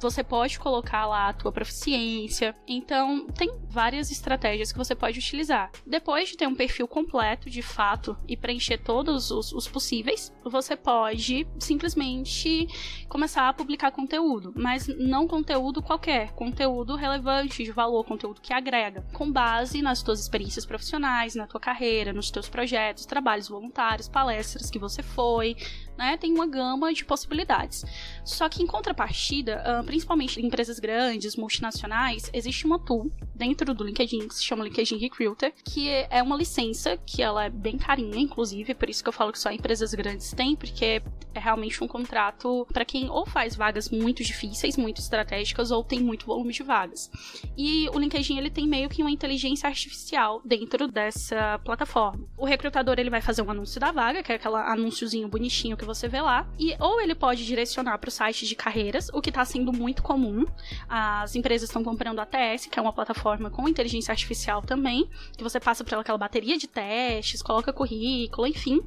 [0.00, 2.52] Você pode colocar lá a tua proficiência.
[2.66, 5.70] Então, tem várias estratégias que você pode utilizar.
[5.86, 10.74] Depois de ter um perfil completo, de fato, e preencher todos os, os possíveis, você
[10.74, 12.66] pode simplesmente
[13.08, 19.06] começar a publicar conteúdo, mas não conteúdo qualquer, conteúdo relevante, de valor, conteúdo que agrega,
[19.12, 24.70] com base nas suas experiências profissionais, na tua carreira, nos teus projetos, trabalhos voluntários, palestras
[24.70, 25.56] que você foi,
[25.96, 26.16] né?
[26.16, 27.84] Tem uma gama de possibilidades.
[28.24, 33.84] Só que em contrapartida, ah, principalmente em empresas grandes, multinacionais, existe uma tool dentro do
[33.84, 38.18] LinkedIn que se chama LinkedIn Recruiter, que é uma licença que ela é bem carinha,
[38.18, 41.02] inclusive, por isso que eu falo que só empresas grandes têm, porque
[41.34, 46.00] é realmente um contrato para quem ou faz vagas muito difíceis, muito estratégicas, ou tem
[46.00, 47.10] muito volume de vagas.
[47.56, 52.26] E o LinkedIn ele tem meio que uma inteligência artificial dentro dessa plataforma.
[52.36, 55.84] O recrutador ele vai fazer um anúncio da vaga, que é aquele anúnciozinho bonitinho que
[55.84, 59.30] você vê lá, e ou ele pode direcionar para o site de carreiras, o que
[59.30, 60.44] está sendo muito comum.
[60.88, 65.42] As empresas estão comprando a TS, que é uma plataforma com inteligência artificial também, que
[65.42, 68.80] você passa por aquela bateria de testes, coloca currículo, enfim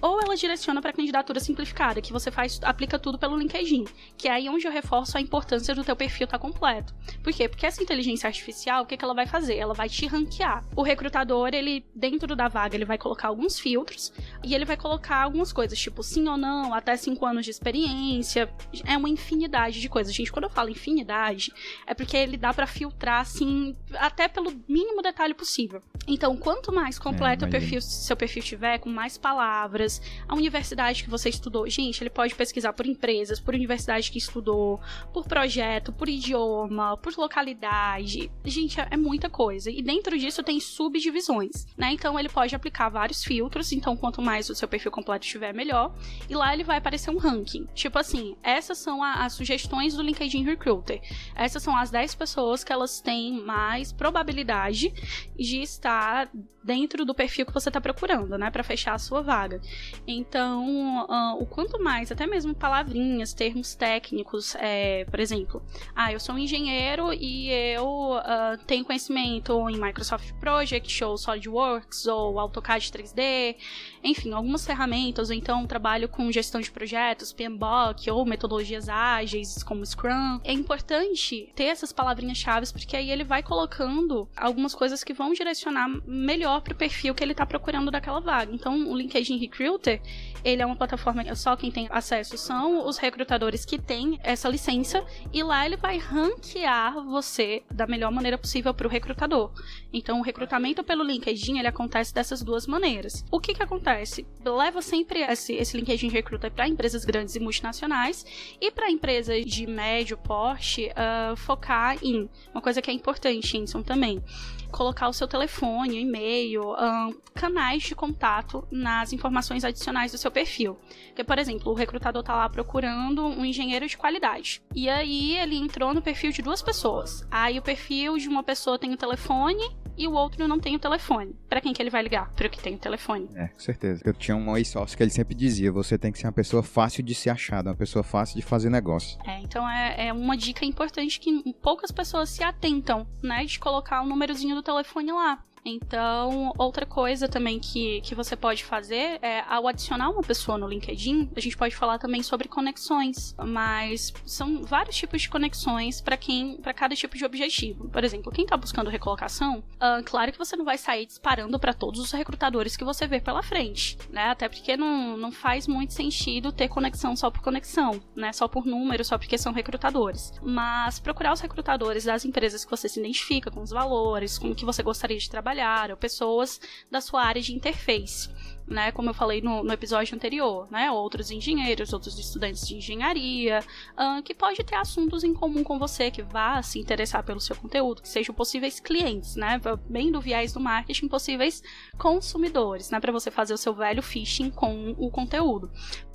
[0.00, 3.84] ou ela direciona para candidatura simplificada, que você faz, aplica tudo pelo LinkedIn,
[4.16, 6.94] que é aí onde eu reforço a importância do teu perfil estar tá completo.
[7.22, 7.48] Por quê?
[7.48, 9.56] Porque essa inteligência artificial, o que, que ela vai fazer?
[9.56, 10.64] Ela vai te ranquear.
[10.76, 14.12] O recrutador, ele, dentro da vaga, ele vai colocar alguns filtros
[14.44, 18.52] e ele vai colocar algumas coisas, tipo sim ou não, até cinco anos de experiência.
[18.86, 20.14] É uma infinidade de coisas.
[20.14, 21.52] Gente, quando eu falo infinidade,
[21.86, 25.82] é porque ele dá para filtrar, assim, até pelo mínimo detalhe possível.
[26.06, 29.89] Então, quanto mais completo é, o perfil, seu perfil tiver, com mais palavras,
[30.28, 31.68] a universidade que você estudou.
[31.68, 34.80] Gente, ele pode pesquisar por empresas, por universidade que estudou,
[35.12, 38.30] por projeto, por idioma, por localidade.
[38.44, 39.70] Gente, é, é muita coisa.
[39.70, 41.92] E dentro disso tem subdivisões, né?
[41.92, 43.72] Então ele pode aplicar vários filtros.
[43.72, 45.94] Então, quanto mais o seu perfil completo estiver, melhor.
[46.28, 47.66] E lá ele vai aparecer um ranking.
[47.74, 51.00] Tipo assim, essas são as sugestões do LinkedIn Recruiter.
[51.34, 54.92] Essas são as 10 pessoas que elas têm mais probabilidade
[55.36, 56.30] de estar
[56.62, 58.50] dentro do perfil que você está procurando, né?
[58.50, 59.60] Para fechar a sua vaga.
[60.06, 65.62] Então, uh, o quanto mais, até mesmo palavrinhas, termos técnicos, é, por exemplo,
[65.94, 72.06] ah, eu sou um engenheiro e eu uh, tenho conhecimento em Microsoft Project, ou SolidWorks,
[72.06, 73.56] ou AutoCAD 3D,
[74.02, 79.84] enfim, algumas ferramentas, ou então trabalho com gestão de projetos, PMBOK, ou metodologias ágeis, como
[79.84, 80.40] Scrum.
[80.44, 85.88] É importante ter essas palavrinhas-chave, porque aí ele vai colocando algumas coisas que vão direcionar
[86.06, 88.54] melhor para o perfil que ele está procurando daquela vaga.
[88.54, 90.00] Então, o LinkedIn Recruit Recruiter,
[90.42, 94.48] ele é uma plataforma que só quem tem acesso são os recrutadores que têm essa
[94.48, 99.52] licença e lá ele vai ranquear você da melhor maneira possível para o recrutador.
[99.92, 103.24] Então, o recrutamento pelo LinkedIn ele acontece dessas duas maneiras.
[103.30, 104.26] O que que acontece?
[104.44, 108.24] Leva sempre esse, esse LinkedIn Recruiter para empresas grandes e multinacionais
[108.60, 113.82] e para empresas de médio porte uh, focar em uma coisa que é importante, Inson,
[113.82, 114.22] também
[114.70, 120.78] colocar o seu telefone, e-mail, um, canais de contato nas informações adicionais do seu perfil.
[121.08, 124.62] Porque, por exemplo, o recrutador está lá procurando um engenheiro de qualidade.
[124.74, 127.26] E aí ele entrou no perfil de duas pessoas.
[127.30, 130.78] Aí o perfil de uma pessoa tem o telefone e o outro não tem o
[130.78, 131.36] telefone.
[131.46, 132.32] Para quem que ele vai ligar?
[132.32, 133.28] Para o que tem o telefone.
[133.34, 134.00] É, com certeza.
[134.02, 137.02] Eu tinha um ex-sócio que ele sempre dizia: você tem que ser uma pessoa fácil
[137.02, 139.18] de ser achada, uma pessoa fácil de fazer negócio.
[139.26, 143.44] É, então é, é uma dica importante que poucas pessoas se atentam, né?
[143.44, 145.44] De colocar o númerozinho do telefone lá.
[145.64, 150.66] Então, outra coisa também que, que você pode fazer é, ao adicionar uma pessoa no
[150.66, 156.16] LinkedIn, a gente pode falar também sobre conexões, mas são vários tipos de conexões para
[156.16, 157.88] quem, para cada tipo de objetivo.
[157.88, 161.74] Por exemplo, quem está buscando recolocação, uh, claro que você não vai sair disparando para
[161.74, 164.30] todos os recrutadores que você vê pela frente, né?
[164.30, 168.32] Até porque não, não faz muito sentido ter conexão só por conexão, né?
[168.32, 170.32] Só por número, só porque são recrutadores.
[170.42, 174.54] Mas procurar os recrutadores das empresas que você se identifica com os valores, com o
[174.54, 176.60] que você gostaria de trabalhar, ou pessoas
[176.90, 178.30] da sua área de interface
[178.70, 178.92] né?
[178.92, 180.90] Como eu falei no, no episódio anterior, né?
[180.92, 183.64] Outros engenheiros, outros estudantes de engenharia,
[183.98, 187.56] uh, que pode ter assuntos em comum com você, que vá se interessar pelo seu
[187.56, 189.60] conteúdo, que sejam possíveis clientes, né?
[189.88, 191.62] Bem do viés do marketing, possíveis
[191.98, 193.00] consumidores, né?
[193.00, 195.68] Para você fazer o seu velho phishing com o conteúdo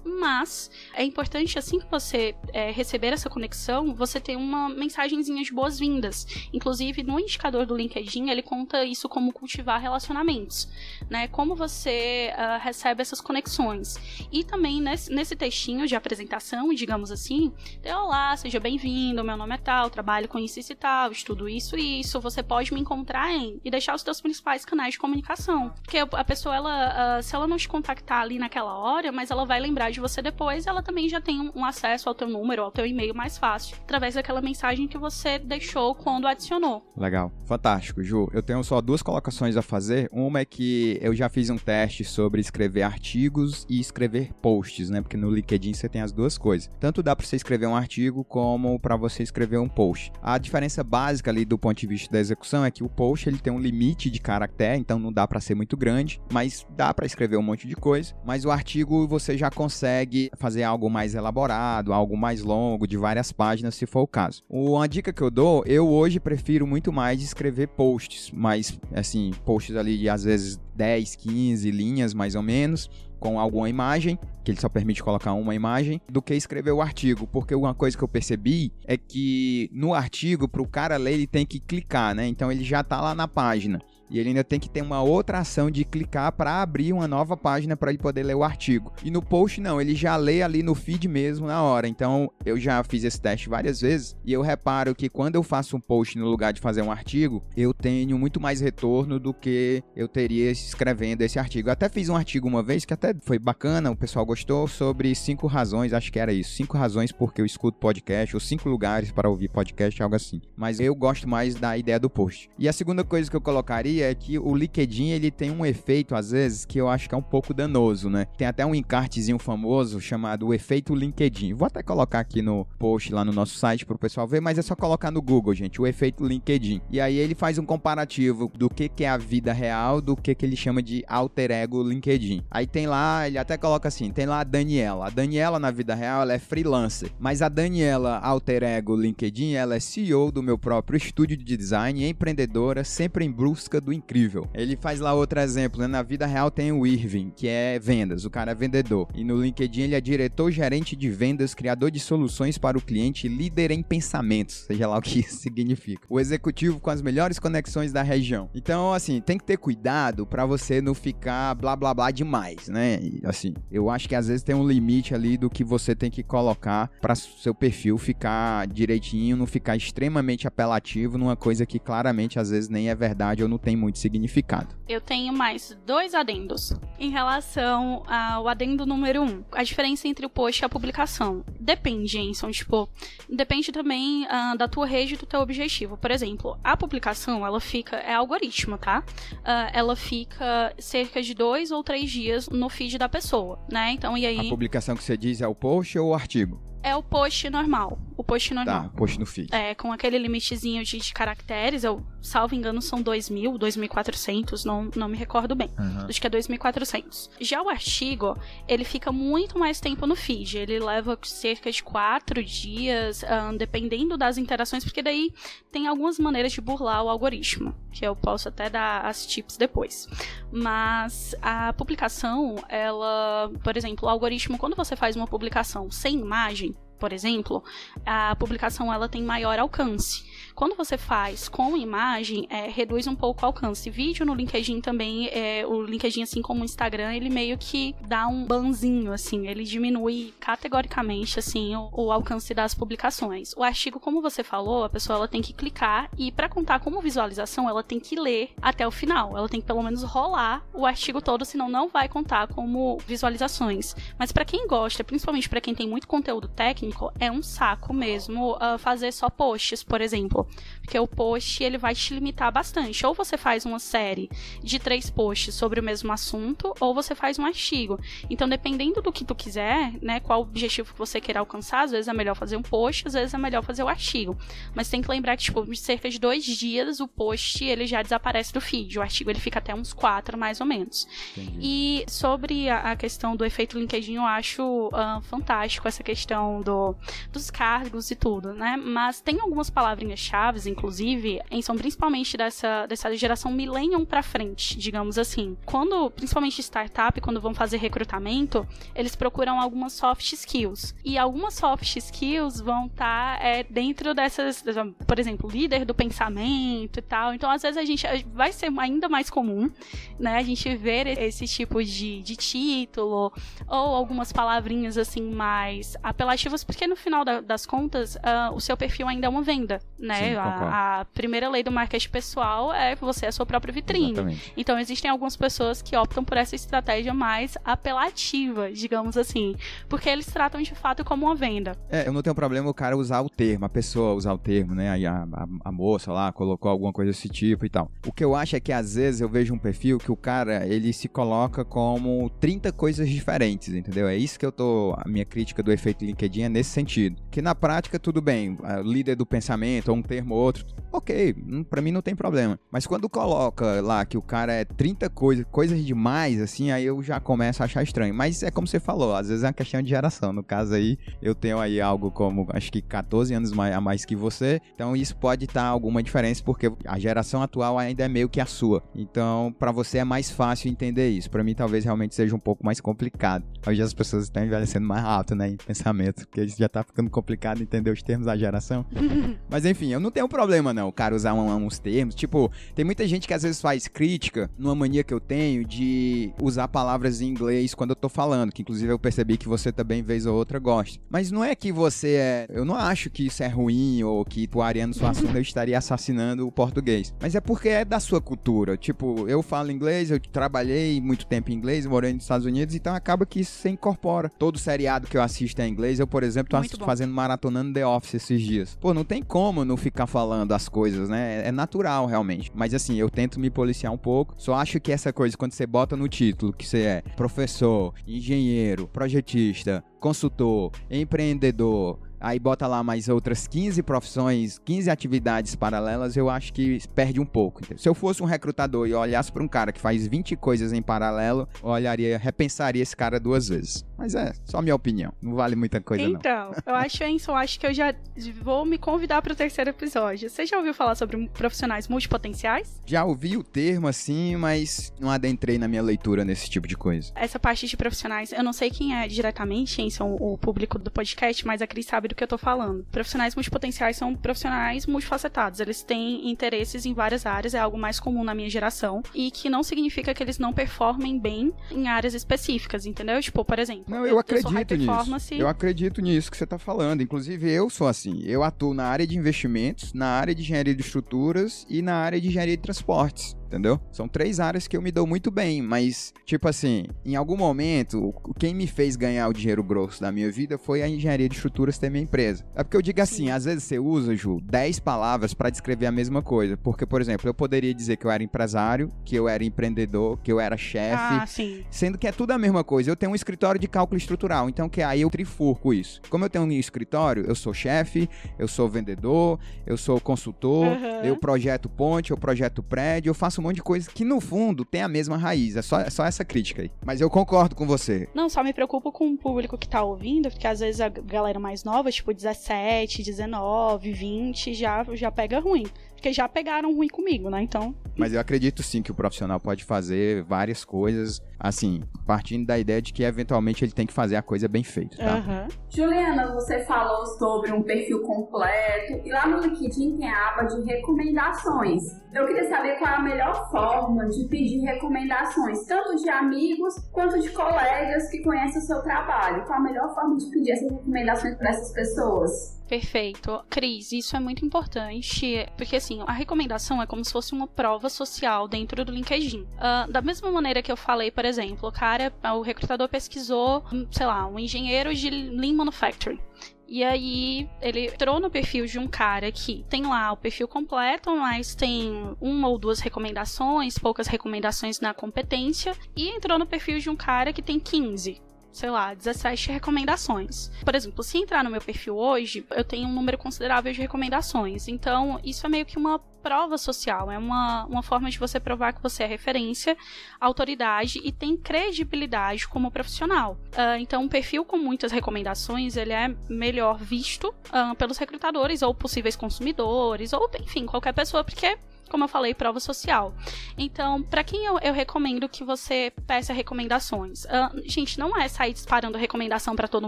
[0.06, 5.52] mas é importante assim que você é, receber essa conexão, você ter uma mensagenzinha de
[5.52, 6.28] boas-vindas.
[6.54, 10.70] Inclusive, no indicador do LinkedIn, ele conta isso como cultivar relacionamentos,
[11.10, 11.28] né?
[11.28, 13.98] Como você uh, recebe essas conexões.
[14.32, 17.52] E também nesse, nesse textinho de apresentação, digamos assim,
[17.84, 22.00] olá, seja bem-vindo, meu nome é tal, trabalho com isso e tal, estudo isso e
[22.00, 25.74] isso, você pode me encontrar em e deixar os seus principais canais de comunicação.
[25.82, 29.46] Porque a pessoa, ela, uh, se ela não te contactar ali naquela hora, mas ela
[29.46, 32.72] vai lembrar de você depois, ela também já tem um acesso ao teu número, ao
[32.72, 36.86] teu e-mail mais fácil, através daquela mensagem que você deixou quando adicionou.
[36.96, 38.30] Legal, fantástico, Ju.
[38.34, 40.10] Eu tenho só duas colocações a fazer.
[40.12, 45.02] Uma é que eu já fiz um teste sobre escrever artigos e escrever posts, né?
[45.02, 46.70] Porque no LinkedIn você tem as duas coisas.
[46.80, 50.12] Tanto dá para você escrever um artigo como para você escrever um post.
[50.22, 53.40] A diferença básica ali do ponto de vista da execução é que o post ele
[53.40, 57.06] tem um limite de caractere, então não dá para ser muito grande, mas dá para
[57.06, 58.14] escrever um monte de coisa.
[58.26, 62.98] Mas o artigo você já consegue consegue fazer algo mais elaborado, algo mais longo, de
[62.98, 64.42] várias páginas, se for o caso.
[64.50, 69.76] Uma dica que eu dou, eu hoje prefiro muito mais escrever posts, mas assim, posts
[69.76, 74.60] ali de às vezes 10, 15 linhas mais ou menos, com alguma imagem, que ele
[74.60, 77.28] só permite colocar uma imagem, do que escrever o artigo.
[77.28, 81.28] Porque uma coisa que eu percebi é que no artigo, para o cara ler, ele
[81.28, 82.28] tem que clicar, né?
[82.28, 83.82] Então ele já está lá na página.
[84.10, 87.36] E ele ainda tem que ter uma outra ação de clicar para abrir uma nova
[87.36, 88.94] página para ele poder ler o artigo.
[89.04, 91.88] E no post não, ele já lê ali no feed mesmo na hora.
[91.88, 95.78] Então eu já fiz esse teste várias vezes e eu reparo que quando eu faço
[95.78, 99.84] um post no lugar de fazer um artigo, eu tenho muito mais retorno do que
[99.96, 101.70] eu teria escrevendo esse artigo.
[101.70, 105.14] Eu até fiz um artigo uma vez que até foi bacana, o pessoal gostou sobre
[105.16, 109.12] cinco razões, acho que era isso, cinco razões porque eu escuto podcast ou cinco lugares
[109.12, 110.42] para ouvir podcast, algo assim.
[110.56, 112.50] Mas eu gosto mais da ideia do post.
[112.58, 116.16] E a segunda coisa que eu colocaria é que o LinkedIn ele tem um efeito,
[116.16, 118.26] às vezes, que eu acho que é um pouco danoso, né?
[118.38, 121.54] Tem até um encartezinho famoso chamado o efeito LinkedIn.
[121.54, 124.58] Vou até colocar aqui no post lá no nosso site para o pessoal ver, mas
[124.58, 126.82] é só colocar no Google, gente, o efeito LinkedIn.
[126.90, 130.36] E aí ele faz um comparativo do que, que é a vida real, do que,
[130.36, 132.44] que ele chama de alter ego LinkedIn.
[132.50, 135.08] Aí tem lá, ele até coloca assim, tem lá a Daniela.
[135.08, 139.76] A Daniela na vida real, ela é freelancer, mas a Daniela alter ego LinkedIn, ela
[139.76, 144.50] é CEO do meu próprio estúdio de design, empreendedora, sempre em busca do incrível.
[144.54, 145.88] Ele faz lá outro exemplo, né?
[145.88, 149.08] Na vida real tem o Irving, que é vendas, o cara é vendedor.
[149.16, 153.28] E no LinkedIn ele é diretor gerente de vendas, criador de soluções para o cliente,
[153.28, 156.02] líder em pensamentos, seja lá o que isso significa.
[156.10, 158.50] O executivo com as melhores conexões da região.
[158.54, 163.00] Então, assim, tem que ter cuidado para você não ficar blá blá blá demais, né?
[163.02, 166.10] E, assim, eu acho que às vezes tem um limite ali do que você tem
[166.10, 172.40] que colocar para seu perfil ficar direitinho, não ficar extremamente apelativo numa coisa que claramente
[172.40, 174.74] às vezes nem é verdade ou não tem tem muito significado.
[174.88, 176.74] Eu tenho mais dois adendos.
[176.98, 181.44] Em relação ao adendo número um, a diferença entre o post e a publicação.
[181.60, 182.90] Depende, Jenson, tipo,
[183.30, 185.98] depende também uh, da tua rede e do teu objetivo.
[185.98, 189.04] Por exemplo, a publicação, ela fica, é algoritmo, tá?
[189.34, 193.92] Uh, ela fica cerca de dois ou três dias no feed da pessoa, né?
[193.92, 194.40] Então, e aí...
[194.40, 196.62] A publicação que você diz é o post ou o artigo?
[196.86, 197.98] É o post normal.
[198.16, 198.84] O post normal.
[198.84, 199.52] Tá, post no feed.
[199.52, 205.08] É, com aquele limitezinho de, de caracteres, eu, salvo engano, são 2.000, 2.400, não, não
[205.08, 205.70] me recordo bem.
[205.80, 206.06] Uhum.
[206.08, 207.32] Acho que é 2.400.
[207.42, 210.60] Já o artigo, ele fica muito mais tempo no feed.
[210.60, 215.34] Ele leva cerca de 4 dias, um, dependendo das interações, porque daí
[215.72, 220.08] tem algumas maneiras de burlar o algoritmo, que eu posso até dar as tips depois.
[220.52, 226.75] Mas a publicação, ela, por exemplo, o algoritmo, quando você faz uma publicação sem imagem,
[227.00, 227.64] por exemplo,
[228.06, 230.24] a publicação ela tem maior alcance.
[230.56, 233.90] Quando você faz com imagem, é, reduz um pouco o alcance.
[233.90, 238.26] Vídeo no LinkedIn também, é, o LinkedIn, assim como o Instagram, ele meio que dá
[238.26, 243.54] um banzinho, assim, ele diminui categoricamente, assim, o, o alcance das publicações.
[243.58, 247.02] O artigo, como você falou, a pessoa ela tem que clicar e para contar como
[247.02, 249.38] visualização, ela tem que ler até o final.
[249.38, 253.94] Ela tem que pelo menos rolar o artigo todo, senão não vai contar como visualizações.
[254.18, 258.54] Mas para quem gosta, principalmente para quem tem muito conteúdo técnico, é um saco mesmo
[258.54, 260.45] uh, fazer só posts, por exemplo.
[260.82, 263.06] Porque o post ele vai te limitar bastante.
[263.06, 264.30] Ou você faz uma série
[264.62, 268.00] de três posts sobre o mesmo assunto, ou você faz um artigo.
[268.30, 272.08] Então, dependendo do que tu quiser, né, qual objetivo que você queira alcançar, às vezes
[272.08, 274.38] é melhor fazer um post, às vezes é melhor fazer o artigo.
[274.74, 278.02] Mas tem que lembrar que, tipo, de cerca de dois dias, o post ele já
[278.02, 279.00] desaparece do feed.
[279.00, 281.08] O artigo ele fica até uns quatro, mais ou menos.
[281.36, 281.58] Entendi.
[281.62, 286.96] E sobre a, a, questão do efeito LinkedIn, eu acho uh, fantástico essa questão do,
[287.32, 288.78] dos cargos e tudo, né?
[288.78, 295.18] Mas tem algumas palavrinhas chaves, inclusive, são principalmente dessa, dessa geração millennium para frente, digamos
[295.18, 295.56] assim.
[295.66, 300.94] Quando, principalmente startup, quando vão fazer recrutamento, eles procuram algumas soft skills.
[301.06, 304.64] E algumas soft skills vão estar tá, é, dentro dessas,
[305.08, 307.34] por exemplo, líder do pensamento e tal.
[307.34, 309.72] Então, às vezes, a gente vai ser ainda mais comum,
[310.20, 310.36] né?
[310.36, 313.32] A gente ver esse tipo de, de título
[313.68, 318.76] ou algumas palavrinhas assim mais apelativas, porque no final da, das contas, uh, o seu
[318.76, 320.25] perfil ainda é uma venda, né?
[320.30, 324.12] Sim, a, a, primeira lei do marketing pessoal é você é a sua própria vitrine.
[324.12, 324.54] Exatamente.
[324.58, 329.56] Então existem algumas pessoas que optam por essa estratégia mais apelativa, digamos assim,
[329.88, 331.74] porque eles tratam de fato como uma venda.
[331.90, 334.74] É, eu não tenho problema o cara usar o termo, a pessoa usar o termo,
[334.74, 334.90] né?
[334.90, 337.92] Aí a, a, a moça lá colocou alguma coisa desse tipo e tal.
[338.06, 340.66] O que eu acho é que às vezes eu vejo um perfil que o cara,
[340.66, 344.08] ele se coloca como 30 coisas diferentes, entendeu?
[344.08, 347.22] É isso que eu tô, a minha crítica do efeito LinkedIn é nesse sentido.
[347.30, 351.36] Que na prática tudo bem, líder do pensamento ou um termo ou outro, ok,
[351.70, 352.58] para mim não tem problema.
[352.72, 357.02] Mas quando coloca lá que o cara é 30 coisas, coisas demais, assim, aí eu
[357.04, 358.14] já começo a achar estranho.
[358.14, 360.32] Mas é como você falou, às vezes é uma questão de geração.
[360.32, 364.16] No caso aí, eu tenho aí algo como, acho que 14 anos a mais que
[364.16, 368.30] você, então isso pode estar tá alguma diferença, porque a geração atual ainda é meio
[368.30, 368.82] que a sua.
[368.96, 371.30] Então, para você é mais fácil entender isso.
[371.30, 373.44] Para mim, talvez realmente seja um pouco mais complicado.
[373.68, 377.62] Hoje as pessoas estão envelhecendo mais rápido, né, em pensamento, porque já tá ficando complicado
[377.62, 378.86] entender os termos da geração.
[379.50, 382.16] Mas enfim, eu não tenho problema não, o cara usar um, uns termos.
[382.16, 386.34] Tipo, tem muita gente que às vezes faz crítica, numa mania que eu tenho, de
[386.42, 390.04] usar palavras em inglês quando eu tô falando, que inclusive eu percebi que você também,
[390.04, 391.00] vez ou outra, gosta.
[391.10, 392.48] Mas não é que você é.
[392.50, 396.48] Eu não acho que isso é ruim ou que tu, Ariano Suassuna, eu estaria assassinando
[396.48, 397.14] o português.
[397.22, 398.78] Mas é porque é da sua cultura.
[398.78, 402.94] Tipo, eu falo inglês, eu trabalhei muito tempo em inglês, morei nos Estados Unidos, então
[402.94, 404.30] acaba que isso se incorpora.
[404.30, 406.00] Todo seriado que eu assisto é em inglês.
[406.00, 408.78] Eu, por exemplo, tô fazendo maratonando The Office esses dias.
[408.80, 411.48] Pô, não tem como não ficar falando as coisas, né?
[411.48, 412.52] É natural, realmente.
[412.54, 414.34] Mas assim, eu tento me policiar um pouco.
[414.38, 418.88] Só acho que essa coisa, quando você bota no título que você é professor, engenheiro,
[418.88, 426.52] projetista, consultor, empreendedor, aí bota lá mais outras 15 profissões, 15 atividades paralelas, eu acho
[426.52, 427.62] que perde um pouco.
[427.62, 427.78] Entendeu?
[427.78, 430.82] Se eu fosse um recrutador e olhasse para um cara que faz 20 coisas em
[430.82, 433.86] paralelo, eu olharia, repensaria esse cara duas vezes.
[433.96, 435.14] Mas é, só minha opinião.
[435.22, 436.52] Não vale muita coisa, então, não.
[436.52, 437.94] Então, eu acho, Enson, acho que eu já
[438.42, 440.30] vou me convidar para o terceiro episódio.
[440.30, 442.82] Você já ouviu falar sobre profissionais multipotenciais?
[442.86, 447.12] Já ouvi o termo, assim, mas não adentrei na minha leitura nesse tipo de coisa.
[447.16, 451.46] Essa parte de profissionais, eu não sei quem é diretamente, Enson, o público do podcast,
[451.46, 452.86] mas a Cris sabe do que eu tô falando.
[452.92, 455.60] Profissionais multipotenciais são profissionais multifacetados.
[455.60, 459.04] Eles têm interesses em várias áreas, é algo mais comum na minha geração.
[459.14, 463.22] E que não significa que eles não performem bem em áreas específicas, entendeu?
[463.22, 465.34] Tipo, por exemplo, não, eu, eu acredito eu nisso.
[465.34, 467.02] Eu acredito nisso que você está falando.
[467.02, 468.22] Inclusive, eu sou assim.
[468.24, 472.20] Eu atuo na área de investimentos, na área de engenharia de estruturas e na área
[472.20, 473.80] de engenharia de transportes entendeu?
[473.92, 478.14] São três áreas que eu me dou muito bem, mas, tipo assim, em algum momento,
[478.38, 481.78] quem me fez ganhar o dinheiro grosso da minha vida foi a engenharia de estruturas
[481.78, 482.46] ter minha empresa.
[482.54, 485.92] É porque eu digo assim, às vezes você usa, Ju, 10 palavras para descrever a
[485.92, 486.58] mesma coisa.
[486.58, 490.32] Porque, por exemplo, eu poderia dizer que eu era empresário, que eu era empreendedor, que
[490.32, 491.26] eu era chefe, ah,
[491.70, 492.90] sendo que é tudo a mesma coisa.
[492.90, 496.02] Eu tenho um escritório de cálculo estrutural, então que aí eu trifurco isso.
[496.10, 501.02] Como eu tenho um escritório, eu sou chefe, eu sou vendedor, eu sou consultor, uhum.
[501.04, 504.66] eu projeto ponte, eu projeto prédio, eu faço um monte de coisa que no fundo
[504.66, 505.56] tem a mesma raiz.
[505.56, 506.72] É só, é só essa crítica aí.
[506.86, 508.10] Mas eu concordo com você.
[508.14, 511.40] Não, só me preocupo com o público que tá ouvindo, porque às vezes a galera
[511.40, 515.66] mais nova, tipo 17, 19, 20, já, já pega ruim.
[516.06, 517.42] Porque já pegaram ruim comigo, né?
[517.42, 517.74] Então.
[517.98, 522.80] Mas eu acredito sim que o profissional pode fazer várias coisas, assim, partindo da ideia
[522.80, 525.16] de que eventualmente ele tem que fazer a coisa bem feita, tá?
[525.16, 525.48] Uhum.
[525.68, 530.62] Juliana, você falou sobre um perfil completo e lá no LinkedIn tem a aba de
[530.62, 531.82] recomendações.
[532.14, 537.20] Eu queria saber qual é a melhor forma de pedir recomendações, tanto de amigos quanto
[537.20, 539.44] de colegas que conhecem o seu trabalho.
[539.46, 542.55] Qual a melhor forma de pedir essas recomendações para essas pessoas?
[542.68, 543.44] Perfeito.
[543.50, 547.90] Cris, isso é muito importante, porque assim, a recomendação é como se fosse uma prova
[547.90, 549.42] social dentro do LinkedIn.
[549.42, 554.06] Uh, da mesma maneira que eu falei, por exemplo, o cara, o recrutador pesquisou, sei
[554.06, 556.20] lá, um engenheiro de Lean Manufacturing.
[556.68, 561.16] E aí ele entrou no perfil de um cara que tem lá o perfil completo,
[561.16, 566.90] mas tem uma ou duas recomendações, poucas recomendações na competência, e entrou no perfil de
[566.90, 568.25] um cara que tem 15
[568.56, 570.50] sei lá, 17 recomendações.
[570.64, 574.70] Por exemplo, se entrar no meu perfil hoje, eu tenho um número considerável de recomendações.
[574.70, 578.74] Então, isso é meio que uma prova social, é uma, uma forma de você provar
[578.74, 579.78] que você é referência,
[580.20, 583.38] autoridade e tem credibilidade como profissional.
[583.52, 588.74] Uh, então, um perfil com muitas recomendações, ele é melhor visto uh, pelos recrutadores ou
[588.74, 591.58] possíveis consumidores, ou enfim, qualquer pessoa, porque
[591.90, 593.14] como eu falei, prova social.
[593.58, 597.26] Então, para quem eu, eu, recomendo que você peça recomendações?
[597.26, 599.88] Uh, gente, não é sair disparando recomendação para todo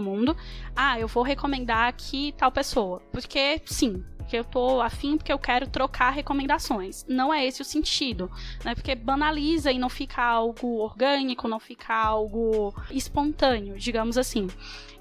[0.00, 0.36] mundo.
[0.74, 3.02] Ah, eu vou recomendar aqui tal pessoa.
[3.12, 7.02] Porque, sim, porque eu tô afim, porque eu quero trocar recomendações.
[7.08, 8.30] Não é esse o sentido,
[8.62, 8.74] né?
[8.74, 14.46] Porque banaliza e não fica algo orgânico, não fica algo espontâneo, digamos assim.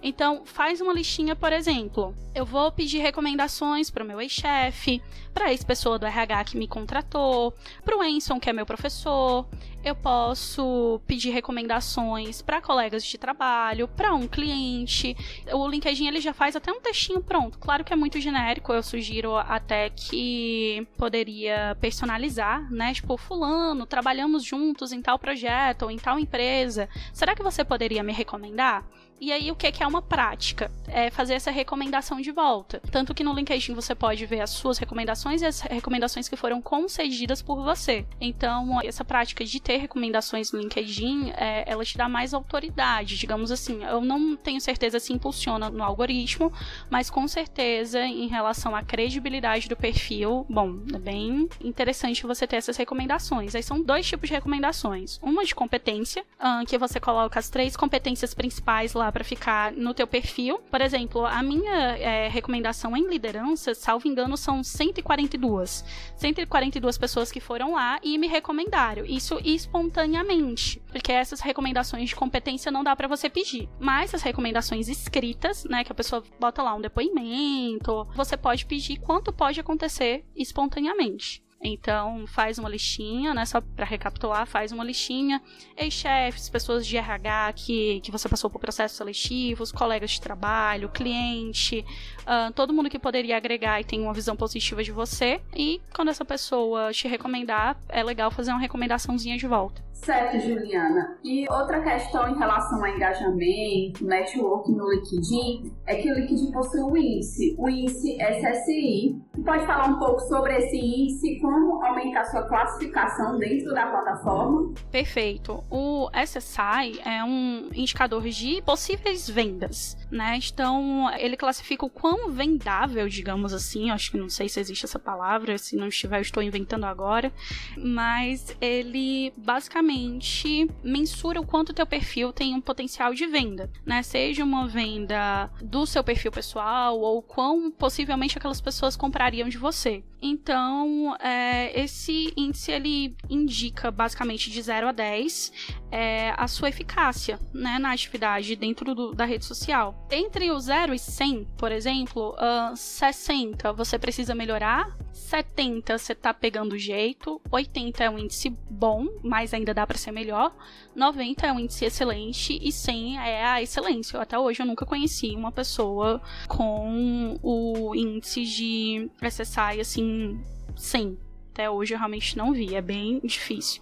[0.01, 2.15] Então, faz uma listinha, por exemplo.
[2.33, 5.01] Eu vou pedir recomendações para o meu ex-chefe,
[5.33, 9.47] para a ex-pessoa do RH que me contratou, para o Enson, que é meu professor.
[9.83, 15.15] Eu posso pedir recomendações para colegas de trabalho, para um cliente.
[15.51, 17.57] O LinkedIn ele já faz até um textinho pronto.
[17.57, 22.93] Claro que é muito genérico, eu sugiro até que poderia personalizar, né?
[22.93, 26.87] Tipo, fulano, trabalhamos juntos em tal projeto ou em tal empresa.
[27.13, 28.85] Será que você poderia me recomendar?
[29.19, 30.71] E aí, o que é uma prática?
[30.87, 32.79] É fazer essa recomendação de volta.
[32.91, 36.61] Tanto que no LinkedIn você pode ver as suas recomendações e as recomendações que foram
[36.61, 38.05] concedidas por você.
[38.21, 43.51] Então, essa prática de ter recomendações no LinkedIn, é, ela te dá mais autoridade, digamos
[43.51, 43.83] assim.
[43.83, 46.53] Eu não tenho certeza se impulsiona no algoritmo,
[46.89, 52.57] mas com certeza, em relação à credibilidade do perfil, bom, é bem interessante você ter
[52.57, 53.55] essas recomendações.
[53.55, 55.19] Aí são dois tipos de recomendações.
[55.23, 56.23] Uma de competência,
[56.67, 60.59] que você coloca as três competências principais lá para ficar no teu perfil.
[60.69, 65.85] Por exemplo, a minha é, recomendação em liderança, salvo engano, são 142.
[66.15, 69.05] 142 pessoas que foram lá e me recomendaram.
[69.05, 73.69] Isso espontaneamente, porque essas recomendações de competência não dá para você pedir.
[73.79, 78.97] Mas as recomendações escritas, né, que a pessoa bota lá um depoimento, você pode pedir
[78.97, 81.46] quanto pode acontecer espontaneamente.
[81.61, 83.45] Então, faz uma listinha, né?
[83.45, 85.41] Só para recapitular, faz uma listinha.
[85.75, 91.83] Ex-chefes, pessoas de RH que, que você passou por processos seletivos, colegas de trabalho, cliente,
[92.21, 95.41] uh, todo mundo que poderia agregar e tem uma visão positiva de você.
[95.55, 99.87] E quando essa pessoa te recomendar, é legal fazer uma recomendaçãozinha de volta.
[99.93, 101.17] Certo, Juliana.
[101.23, 106.81] E outra questão em relação a engajamento, network no LinkedIn, é que o LinkedIn possui
[106.81, 109.19] um índice, o índice SSI.
[109.47, 114.73] Pode falar um pouco sobre esse índice, como aumentar sua classificação dentro da plataforma?
[114.91, 115.63] Perfeito.
[115.71, 120.39] O SSI é um indicador de possíveis vendas, né?
[120.51, 124.99] Então, ele classifica o quão vendável, digamos assim, acho que não sei se existe essa
[124.99, 127.31] palavra, se não estiver, eu estou inventando agora,
[127.77, 134.01] mas ele basicamente mensura o quanto o teu perfil tem um potencial de venda, né?
[134.01, 140.03] Seja uma venda do seu perfil pessoal ou quão possivelmente aquelas pessoas comprariam de você.
[140.21, 145.51] Então, é, esse índice ele indica basicamente de 0 a 10
[145.91, 149.96] é, a sua eficácia né, na atividade dentro do, da rede social.
[150.09, 156.33] Entre o 0 e 100, por exemplo, uh, 60 você precisa melhorar, 70 você tá
[156.33, 160.55] pegando jeito, 80 é um índice bom, mas ainda dá para ser melhor,
[160.95, 164.21] 90 é um índice excelente e 100 é a excelência.
[164.21, 170.39] Até hoje eu nunca conheci uma pessoa com o índice de SSI assim
[170.77, 171.17] 100.
[171.51, 173.81] Até hoje eu realmente não vi, é bem difícil.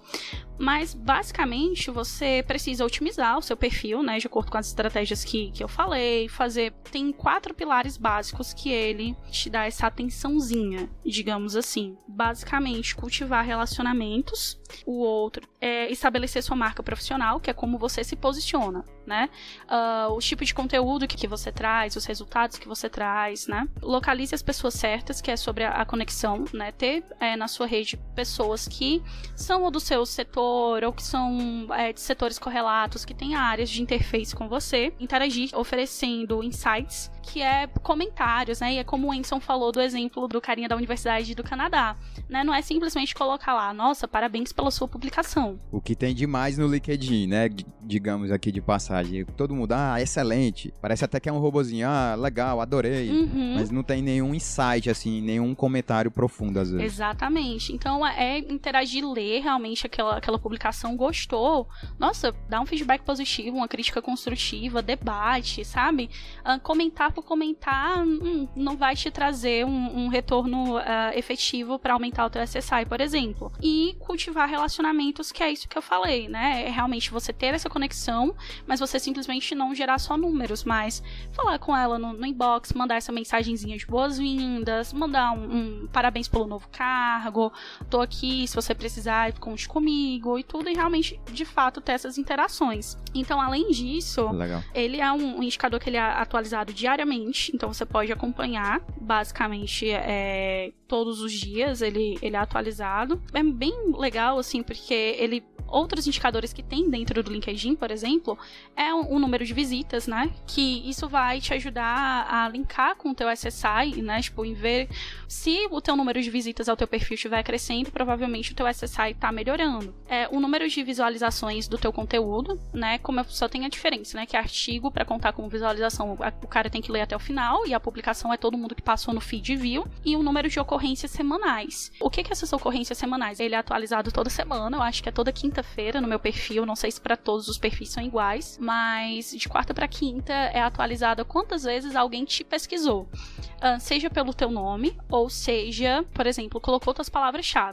[0.58, 5.52] Mas basicamente você precisa otimizar o seu perfil, né, de acordo com as estratégias que,
[5.52, 6.74] que eu falei, fazer.
[6.92, 11.98] Tem quatro pilares básicos que ele te dá essa atençãozinha, digamos assim.
[12.08, 14.60] Basicamente, cultivar relacionamentos.
[14.86, 19.30] O outro é estabelecer sua marca profissional, que é como você se posiciona, né?
[19.66, 23.68] Uh, o tipo de conteúdo que, que você traz, os resultados que você traz, né?
[23.82, 26.72] Localize as pessoas certas, que é sobre a, a conexão, né?
[26.72, 29.04] Ter é, na sua rede pessoas que
[29.36, 30.45] são ou do seu setor
[30.84, 35.50] ou que são é, de setores correlatos, que têm áreas de interface com você, interagir
[35.54, 38.74] oferecendo insights, que é comentários, né?
[38.74, 41.96] E é como o Enson falou do exemplo do carinha da Universidade do Canadá,
[42.30, 42.44] né?
[42.44, 45.60] Não é simplesmente colocar lá, nossa, parabéns pela sua publicação.
[45.72, 47.50] O que tem demais no LinkedIn, né?
[47.82, 49.26] Digamos aqui de passagem.
[49.26, 50.74] Todo mundo, ah, excelente.
[50.82, 53.10] Parece até que é um robozinho, ah, legal, adorei.
[53.10, 53.56] Uhum.
[53.56, 56.86] Mas não tem nenhum insight, assim, nenhum comentário profundo às vezes.
[56.86, 57.74] Exatamente.
[57.74, 61.68] Então é interagir, ler realmente aquela, aquela publicação, gostou.
[61.98, 66.10] Nossa, dá um feedback positivo, uma crítica construtiva, debate, sabe?
[66.42, 70.82] Uh, comentar por comentar hum, não vai te trazer um, um retorno uh,
[71.14, 73.52] efetivo para aumentar o teu SSI, por exemplo.
[73.62, 76.66] E cultivar relacionamentos, que é isso que eu falei, né?
[76.66, 81.60] É realmente você ter essa conexão, mas você simplesmente não gerar só números, mas falar
[81.60, 86.48] com ela no, no inbox, mandar essa mensagenzinha de boas-vindas, mandar um, um parabéns pelo
[86.48, 87.52] novo cargo,
[87.90, 92.18] tô aqui, se você precisar, conte comigo e tudo, e realmente, de fato, ter essas
[92.18, 92.98] interações.
[93.14, 94.64] Então, além disso, Legal.
[94.74, 99.90] ele é um, um indicador que ele é atualizado diariamente, então você pode acompanhar, basicamente,
[99.90, 103.22] é, todos os dias ele, ele é atualizado.
[103.34, 108.38] É bem legal, assim, porque ele outros indicadores que tem dentro do LinkedIn, por exemplo,
[108.76, 110.32] é o, número de visitas, né?
[110.48, 114.22] Que isso vai te ajudar a linkar com o teu SSI, né?
[114.22, 114.90] Tipo, em ver
[115.28, 119.12] se o teu número de visitas ao teu perfil estiver crescendo, provavelmente o teu SSI
[119.12, 119.94] está melhorando.
[120.16, 122.98] É, o número de visualizações do teu conteúdo, né?
[123.00, 124.26] Como só tem a diferença, né?
[124.26, 127.68] Que é artigo para contar como visualização, o cara tem que ler até o final
[127.68, 129.86] e a publicação é todo mundo que passou no feed viu.
[130.06, 131.92] E o número de ocorrências semanais.
[132.00, 133.42] O que que essas ocorrências semanais?
[133.42, 136.78] Ele é atualizado toda semana, eu acho que é toda quinta-feira no meu perfil, não
[136.78, 141.26] sei se para todos os perfis são iguais, mas de quarta para quinta é atualizada
[141.26, 146.94] quantas vezes alguém te pesquisou, uh, seja pelo teu nome ou seja, por exemplo, colocou
[146.94, 147.66] tuas palavras-chave.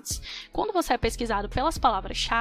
[0.52, 2.31] Quando você é pesquisado pelas palavras-chave,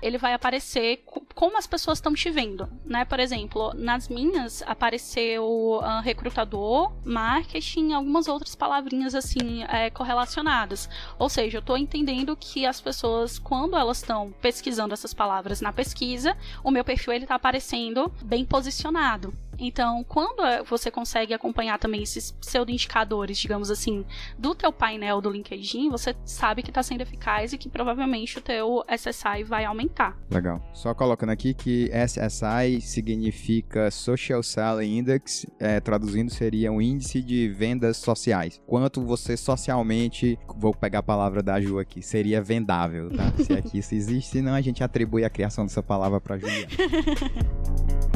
[0.00, 1.02] ele vai aparecer
[1.34, 3.04] como as pessoas estão te vendo, né?
[3.04, 10.88] Por exemplo, nas minhas apareceu uh, recrutador, marketing, algumas outras palavrinhas assim é, correlacionadas.
[11.18, 15.72] Ou seja, eu estou entendendo que as pessoas, quando elas estão pesquisando essas palavras na
[15.72, 19.34] pesquisa, o meu perfil ele está aparecendo bem posicionado.
[19.58, 24.04] Então, quando é, você consegue acompanhar também esses pseudo-indicadores, digamos assim,
[24.38, 28.40] do teu painel do LinkedIn, você sabe que está sendo eficaz e que provavelmente o
[28.40, 30.16] teu SSI vai aumentar.
[30.30, 30.62] Legal.
[30.72, 37.48] Só colocando aqui que SSI significa Social Selling Index, é, traduzindo seria um índice de
[37.48, 38.60] vendas sociais.
[38.66, 43.32] Quanto você socialmente, vou pegar a palavra da Ju aqui, seria vendável, tá?
[43.42, 46.66] Se aqui isso existe, senão a gente atribui a criação dessa palavra para Juliana.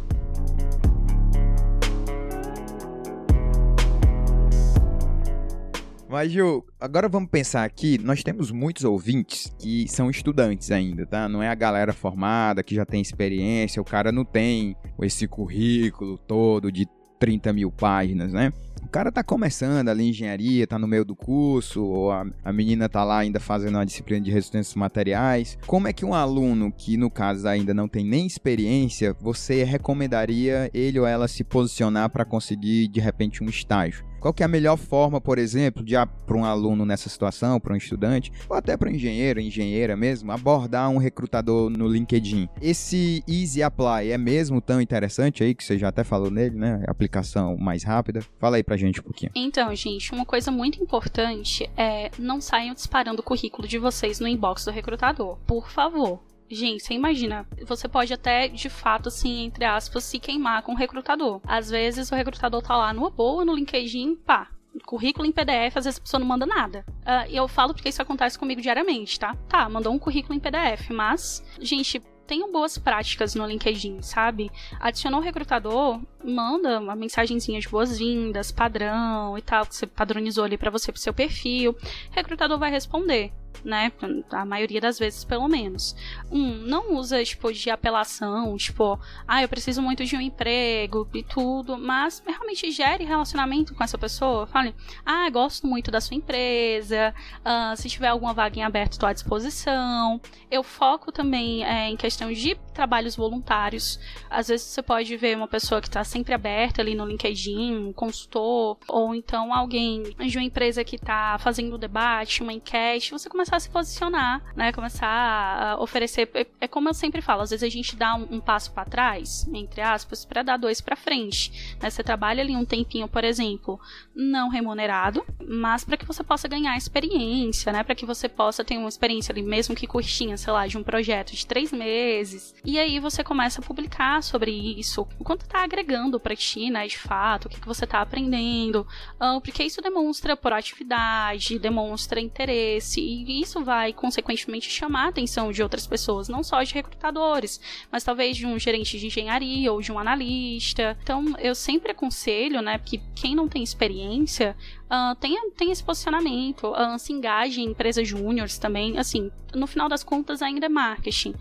[6.11, 7.97] Mas, Ju, agora vamos pensar aqui.
[7.97, 11.29] Nós temos muitos ouvintes que são estudantes ainda, tá?
[11.29, 16.17] Não é a galera formada que já tem experiência, o cara não tem esse currículo
[16.17, 16.85] todo de
[17.17, 18.51] 30 mil páginas, né?
[18.83, 22.89] O cara tá começando ali engenharia, tá no meio do curso, ou a, a menina
[22.89, 25.57] tá lá ainda fazendo uma disciplina de resistência materiais.
[25.65, 30.69] Como é que um aluno que, no caso, ainda não tem nem experiência, você recomendaria
[30.73, 34.11] ele ou ela se posicionar para conseguir, de repente, um estágio?
[34.21, 35.95] Qual que é a melhor forma, por exemplo, de
[36.27, 40.31] para um aluno nessa situação, para um estudante, ou até para um engenheiro, engenheira mesmo,
[40.31, 42.47] abordar um recrutador no LinkedIn?
[42.61, 46.83] Esse Easy Apply é mesmo tão interessante aí, que você já até falou nele, né?
[46.87, 48.21] Aplicação mais rápida.
[48.39, 49.31] Fala aí pra gente um pouquinho.
[49.35, 54.27] Então, gente, uma coisa muito importante é não saiam disparando o currículo de vocês no
[54.27, 55.37] inbox do recrutador.
[55.45, 56.19] Por favor.
[56.49, 60.75] Gente, você imagina, você pode até, de fato, assim, entre aspas, se queimar com o
[60.75, 61.39] recrutador.
[61.45, 64.49] Às vezes o recrutador tá lá numa boa no LinkedIn, pá,
[64.85, 66.85] currículo em PDF, às vezes a pessoa não manda nada.
[67.01, 69.35] Uh, eu falo porque isso acontece comigo diariamente, tá?
[69.47, 72.01] Tá, mandou um currículo em PDF, mas, gente,
[72.31, 74.49] tenham boas práticas no LinkedIn, sabe?
[74.79, 80.57] Adicionou o recrutador, manda uma mensagenzinha de boas-vindas, padrão e tal, que você padronizou ali
[80.57, 81.71] para você pro seu perfil.
[81.71, 81.75] O
[82.15, 83.91] recrutador vai responder né?
[84.31, 85.95] A maioria das vezes, pelo menos.
[86.31, 91.23] Um, não usa, tipo, de apelação, tipo, ah, eu preciso muito de um emprego e
[91.23, 94.47] tudo, mas realmente gere relacionamento com essa pessoa.
[94.47, 94.75] Fale,
[95.05, 99.13] ah, gosto muito da sua empresa, uh, se tiver alguma vaga em aberto, estou à
[99.13, 100.19] disposição.
[100.49, 103.99] Eu foco também é, em questão de trabalhos voluntários.
[104.29, 107.93] Às vezes você pode ver uma pessoa que está sempre aberta ali no LinkedIn, um
[107.93, 113.55] consultor, ou então alguém de uma empresa que está fazendo debate, uma enquete, você começar
[113.55, 114.71] a se posicionar, né?
[114.71, 116.29] Começar a oferecer.
[116.35, 118.85] É, é como eu sempre falo, às vezes a gente dá um, um passo para
[118.85, 121.75] trás, entre aspas, para dar dois para frente.
[121.81, 121.89] Né?
[121.89, 123.79] Você trabalha ali um tempinho, por exemplo,
[124.15, 127.83] não remunerado, mas para que você possa ganhar experiência, né?
[127.83, 130.83] Para que você possa ter uma experiência ali, mesmo que curtinha, sei lá, de um
[130.83, 132.53] projeto de três meses.
[132.63, 136.85] E aí você começa a publicar sobre isso, o quanto tá agregando para ti, né?
[136.85, 138.85] De fato, o que, que você tá aprendendo,
[139.19, 145.63] uh, porque isso demonstra proatividade, demonstra interesse e isso vai, consequentemente, chamar a atenção de
[145.63, 147.59] outras pessoas, não só de recrutadores,
[147.91, 150.97] mas talvez de um gerente de engenharia ou de um analista.
[151.01, 154.55] Então, eu sempre aconselho, né, que quem não tem experiência
[154.91, 158.97] uh, tenha, tenha esse posicionamento, uh, se engaje em empresas júniores também.
[158.97, 161.33] Assim, no final das contas, ainda é marketing.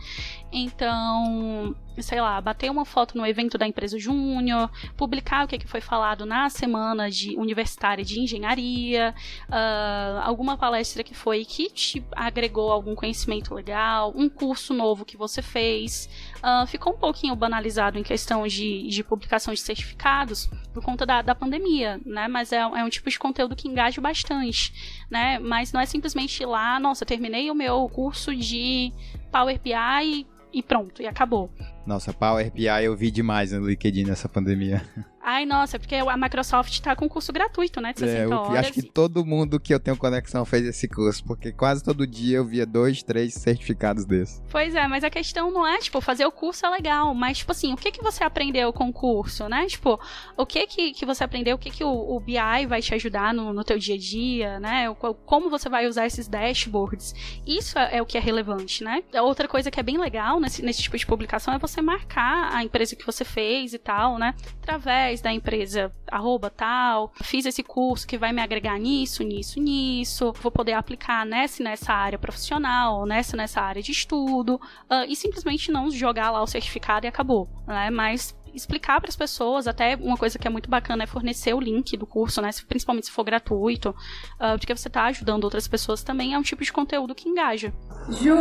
[0.53, 5.81] Então, sei lá, bater uma foto no evento da empresa júnior, publicar o que, foi
[5.81, 9.15] falado na semana de universitária de engenharia,
[9.49, 15.17] uh, alguma palestra que foi que te agregou algum conhecimento legal, um curso novo que
[15.17, 16.09] você fez.
[16.43, 21.21] Uh, ficou um pouquinho banalizado em questão de, de publicação de certificados por conta da,
[21.21, 22.29] da pandemia, né?
[22.29, 25.39] Mas é, é um tipo de conteúdo que engaja bastante, né?
[25.39, 28.91] Mas não é simplesmente ir lá, nossa, terminei o meu curso de
[29.31, 31.51] Power BI e pronto, e acabou.
[31.87, 34.83] Nossa, Power BI eu vi demais no LinkedIn nessa pandemia.
[35.23, 37.93] Ai, nossa, porque a Microsoft tá com curso gratuito, né?
[37.93, 38.59] De 60 é, eu horas.
[38.59, 42.39] acho que todo mundo que eu tenho conexão fez esse curso, porque quase todo dia
[42.39, 44.43] eu via dois, três certificados desses.
[44.51, 47.53] Pois é, mas a questão não é, tipo, fazer o curso é legal, mas, tipo
[47.53, 49.67] assim, o que que você aprendeu com o curso, né?
[49.67, 50.01] Tipo,
[50.39, 53.35] o que que, que você aprendeu, o que que o, o BI vai te ajudar
[53.35, 54.93] no, no teu dia a dia, né?
[55.27, 57.15] Como você vai usar esses dashboards.
[57.47, 59.03] Isso é, é o que é relevante, né?
[59.23, 62.65] Outra coisa que é bem legal nesse, nesse tipo de publicação é você marcar a
[62.65, 64.35] empresa que você fez e tal, né?
[64.63, 70.33] Através da empresa arroba tal, fiz esse curso que vai me agregar nisso, nisso, nisso,
[70.41, 75.71] vou poder aplicar nessa nessa área profissional, nessa nessa área de estudo, uh, e simplesmente
[75.71, 77.91] não jogar lá o certificado e acabou, né?
[77.91, 81.61] Mas explicar para as pessoas, até uma coisa que é muito bacana é fornecer o
[81.61, 82.51] link do curso, né?
[82.69, 86.63] Principalmente se for gratuito, uh, porque você está ajudando outras pessoas também, é um tipo
[86.63, 87.73] de conteúdo que engaja.
[88.11, 88.35] Ju,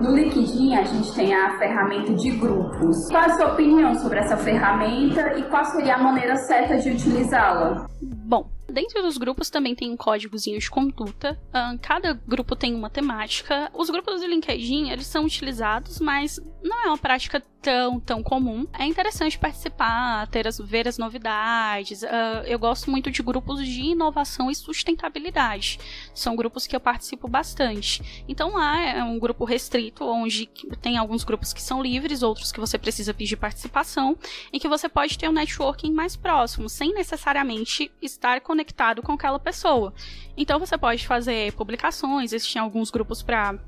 [0.00, 3.08] no LinkedIn a gente tem a ferramenta de grupos.
[3.08, 7.88] Qual a sua opinião sobre essa ferramenta e qual seria a maneira certa de utilizá-la?
[8.02, 11.38] Bom, Dentro dos grupos também tem um códigozinho de conduta.
[11.48, 13.70] Uh, cada grupo tem uma temática.
[13.74, 18.66] Os grupos do LinkedIn, eles são utilizados, mas não é uma prática tão, tão comum.
[18.78, 22.02] É interessante participar, ter as, ver as novidades.
[22.02, 25.78] Uh, eu gosto muito de grupos de inovação e sustentabilidade.
[26.14, 28.24] São grupos que eu participo bastante.
[28.28, 30.46] Então lá é um grupo restrito, onde
[30.80, 34.16] tem alguns grupos que são livres, outros que você precisa pedir participação,
[34.52, 39.12] em que você pode ter um networking mais próximo, sem necessariamente estar com conectado com
[39.12, 39.92] aquela pessoa.
[40.36, 43.58] Então você pode fazer publicações, existem alguns grupos para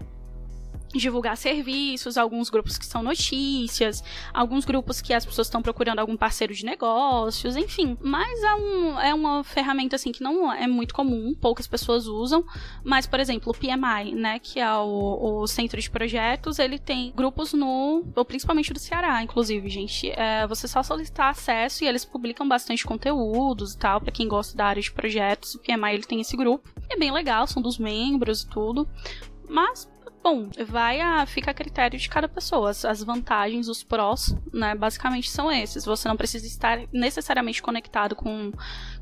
[0.97, 6.16] divulgar serviços, alguns grupos que são notícias, alguns grupos que as pessoas estão procurando algum
[6.16, 7.97] parceiro de negócios, enfim.
[8.01, 12.44] Mas é, um, é uma ferramenta assim que não é muito comum, poucas pessoas usam.
[12.84, 17.12] Mas, por exemplo, o PMI, né, que é o, o Centro de Projetos, ele tem
[17.14, 20.11] grupos no, ou principalmente do Ceará, inclusive, gente.
[20.11, 24.57] É, você só solicitar acesso e eles publicam bastante conteúdos e tal, para quem gosta
[24.57, 25.55] da área de projetos.
[25.55, 26.68] O PMI ele tem esse grupo.
[26.88, 28.88] É bem legal, são dos membros e tudo.
[29.49, 29.88] Mas
[30.29, 32.70] Bom, vai a fica a critério de cada pessoa.
[32.70, 35.85] As vantagens, os prós, né, basicamente são esses.
[35.85, 38.51] Você não precisa estar necessariamente conectado com,